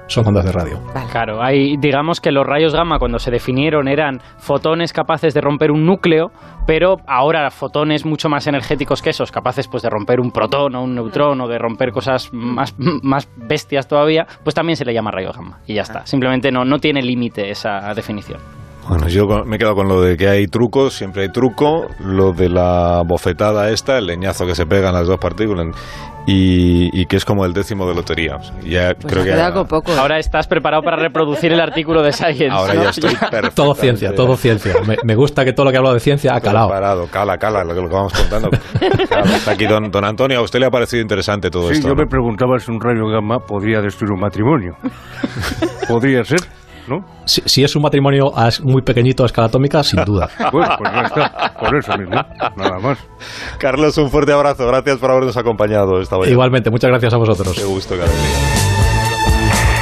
son 0.06 0.26
ondas 0.26 0.46
de 0.46 0.52
radio. 0.52 0.80
Vale. 0.94 1.06
Claro, 1.12 1.42
hay, 1.42 1.76
digamos 1.76 2.18
que 2.18 2.32
los 2.32 2.46
rayos 2.46 2.75
gamma 2.75 2.99
cuando 2.99 3.18
se 3.18 3.30
definieron 3.30 3.88
eran 3.88 4.20
fotones 4.38 4.94
capaces 4.94 5.34
de 5.34 5.42
romper 5.42 5.70
un 5.70 5.84
núcleo, 5.84 6.30
pero 6.66 6.96
ahora 7.06 7.50
fotones 7.50 8.06
mucho 8.06 8.30
más 8.30 8.46
energéticos 8.46 9.02
que 9.02 9.10
esos, 9.10 9.30
capaces 9.30 9.68
pues 9.68 9.82
de 9.82 9.90
romper 9.90 10.18
un 10.18 10.30
protón 10.30 10.75
o 10.75 10.82
un 10.82 10.94
neutrón 10.94 11.42
o 11.42 11.46
de 11.46 11.58
romper 11.58 11.92
cosas 11.92 12.30
más, 12.32 12.75
más 12.78 13.28
bestias 13.37 13.87
todavía, 13.87 14.26
pues 14.42 14.54
también 14.54 14.76
se 14.76 14.87
le 14.87 14.94
llama 14.94 15.10
rayos 15.10 15.37
gamma. 15.37 15.58
Y 15.66 15.75
ya 15.75 15.82
está. 15.82 16.06
Simplemente 16.06 16.50
no, 16.50 16.64
no 16.64 16.78
tiene 16.78 17.02
límite 17.02 17.50
esa 17.50 17.92
definición. 17.94 18.59
Bueno, 18.88 19.06
yo 19.08 19.26
con- 19.26 19.49
me 19.49 19.56
he 19.56 19.58
quedado 19.58 19.75
con 19.76 19.88
lo 19.88 20.00
de 20.02 20.16
que 20.16 20.28
hay 20.28 20.47
trucos, 20.47 20.95
siempre 20.95 21.23
hay 21.23 21.28
truco, 21.30 21.86
lo 22.00 22.32
de 22.32 22.49
la 22.49 23.02
bofetada 23.06 23.71
esta, 23.71 23.99
el 23.99 24.06
leñazo 24.06 24.47
que 24.47 24.54
se 24.54 24.66
pegan 24.66 24.95
las 24.95 25.06
dos 25.06 25.19
partículas 25.19 25.69
y, 26.26 26.90
y 27.00 27.06
que 27.06 27.16
es 27.16 27.25
como 27.25 27.45
el 27.45 27.52
décimo 27.52 27.86
de 27.88 27.95
lotería. 27.95 28.36
O 28.36 28.43
sea, 28.43 28.54
ya 28.62 28.95
Pues 29.00 29.12
creo 29.12 29.25
que 29.25 29.52
con 29.54 29.66
poco. 29.66 29.93
Ahora 29.93 30.19
estás 30.19 30.47
preparado 30.49 30.82
para 30.82 30.97
reproducir 30.97 31.52
el 31.52 31.60
artículo 31.60 32.02
de 32.02 32.12
Science. 32.12 32.49
ahora 32.50 32.75
¿no? 32.75 32.82
ya 32.84 32.90
estoy 32.90 33.14
perfecto. 33.30 33.50
Todo 33.62 33.75
ciencia, 33.75 34.14
todo 34.14 34.36
ciencia. 34.36 34.75
Me, 34.86 34.97
me 35.04 35.14
gusta 35.14 35.45
que 35.45 35.52
todo 35.52 35.66
lo 35.66 35.73
que 35.73 35.78
hablo 35.78 35.93
de 35.95 36.00
ciencia 36.00 36.34
ha 36.34 36.40
calado. 36.40 36.69
Preparado, 36.69 37.06
cala, 37.10 37.38
cala, 37.38 37.62
lo 37.64 37.75
que, 37.75 37.80
lo 37.82 37.88
que 37.88 37.95
vamos 37.95 38.12
contando. 38.12 38.50
Claro, 39.08 39.25
está 39.26 39.52
aquí 39.52 39.66
don, 39.66 39.90
don 39.90 40.04
Antonio, 40.04 40.38
a 40.38 40.43
usted 40.43 40.58
le 40.60 40.66
ha 40.66 40.71
parecido 40.71 41.02
interesante 41.02 41.50
todo 41.50 41.69
Sí, 41.69 41.75
esto. 41.75 41.88
yo 41.88 41.95
¿no? 41.95 42.00
me 42.02 42.06
preguntaba 42.06 42.58
si 42.58 42.71
un 42.71 42.80
rayo 42.80 43.06
gamma 43.08 43.38
podría 43.40 43.80
destruir 43.80 44.12
un 44.12 44.21
matrimonio. 44.21 44.76
Podría 45.88 46.23
ser, 46.25 46.38
¿no? 46.90 47.04
Si, 47.24 47.40
si 47.46 47.64
es 47.64 47.74
un 47.76 47.82
matrimonio 47.82 48.36
a 48.36 48.50
muy 48.62 48.82
pequeñito 48.82 49.22
a 49.22 49.26
escala 49.26 49.48
atómica, 49.48 49.82
sin 49.82 50.04
duda. 50.04 50.28
Pues, 50.50 50.68
pues 50.78 50.92
ya 50.92 51.02
está, 51.02 51.54
por 51.60 51.76
eso 51.76 51.96
mismo, 51.96 52.14
nada 52.56 52.78
más. 52.80 52.98
Carlos, 53.58 53.96
un 53.98 54.10
fuerte 54.10 54.32
abrazo, 54.32 54.66
gracias 54.66 54.98
por 54.98 55.10
habernos 55.12 55.36
acompañado 55.36 56.00
esta 56.00 56.16
mañana. 56.16 56.32
Igualmente, 56.32 56.70
muchas 56.70 56.90
gracias 56.90 57.14
a 57.14 57.16
vosotros. 57.18 57.56
Qué 57.56 57.64
gusto 57.64 57.94
día. 57.94 58.04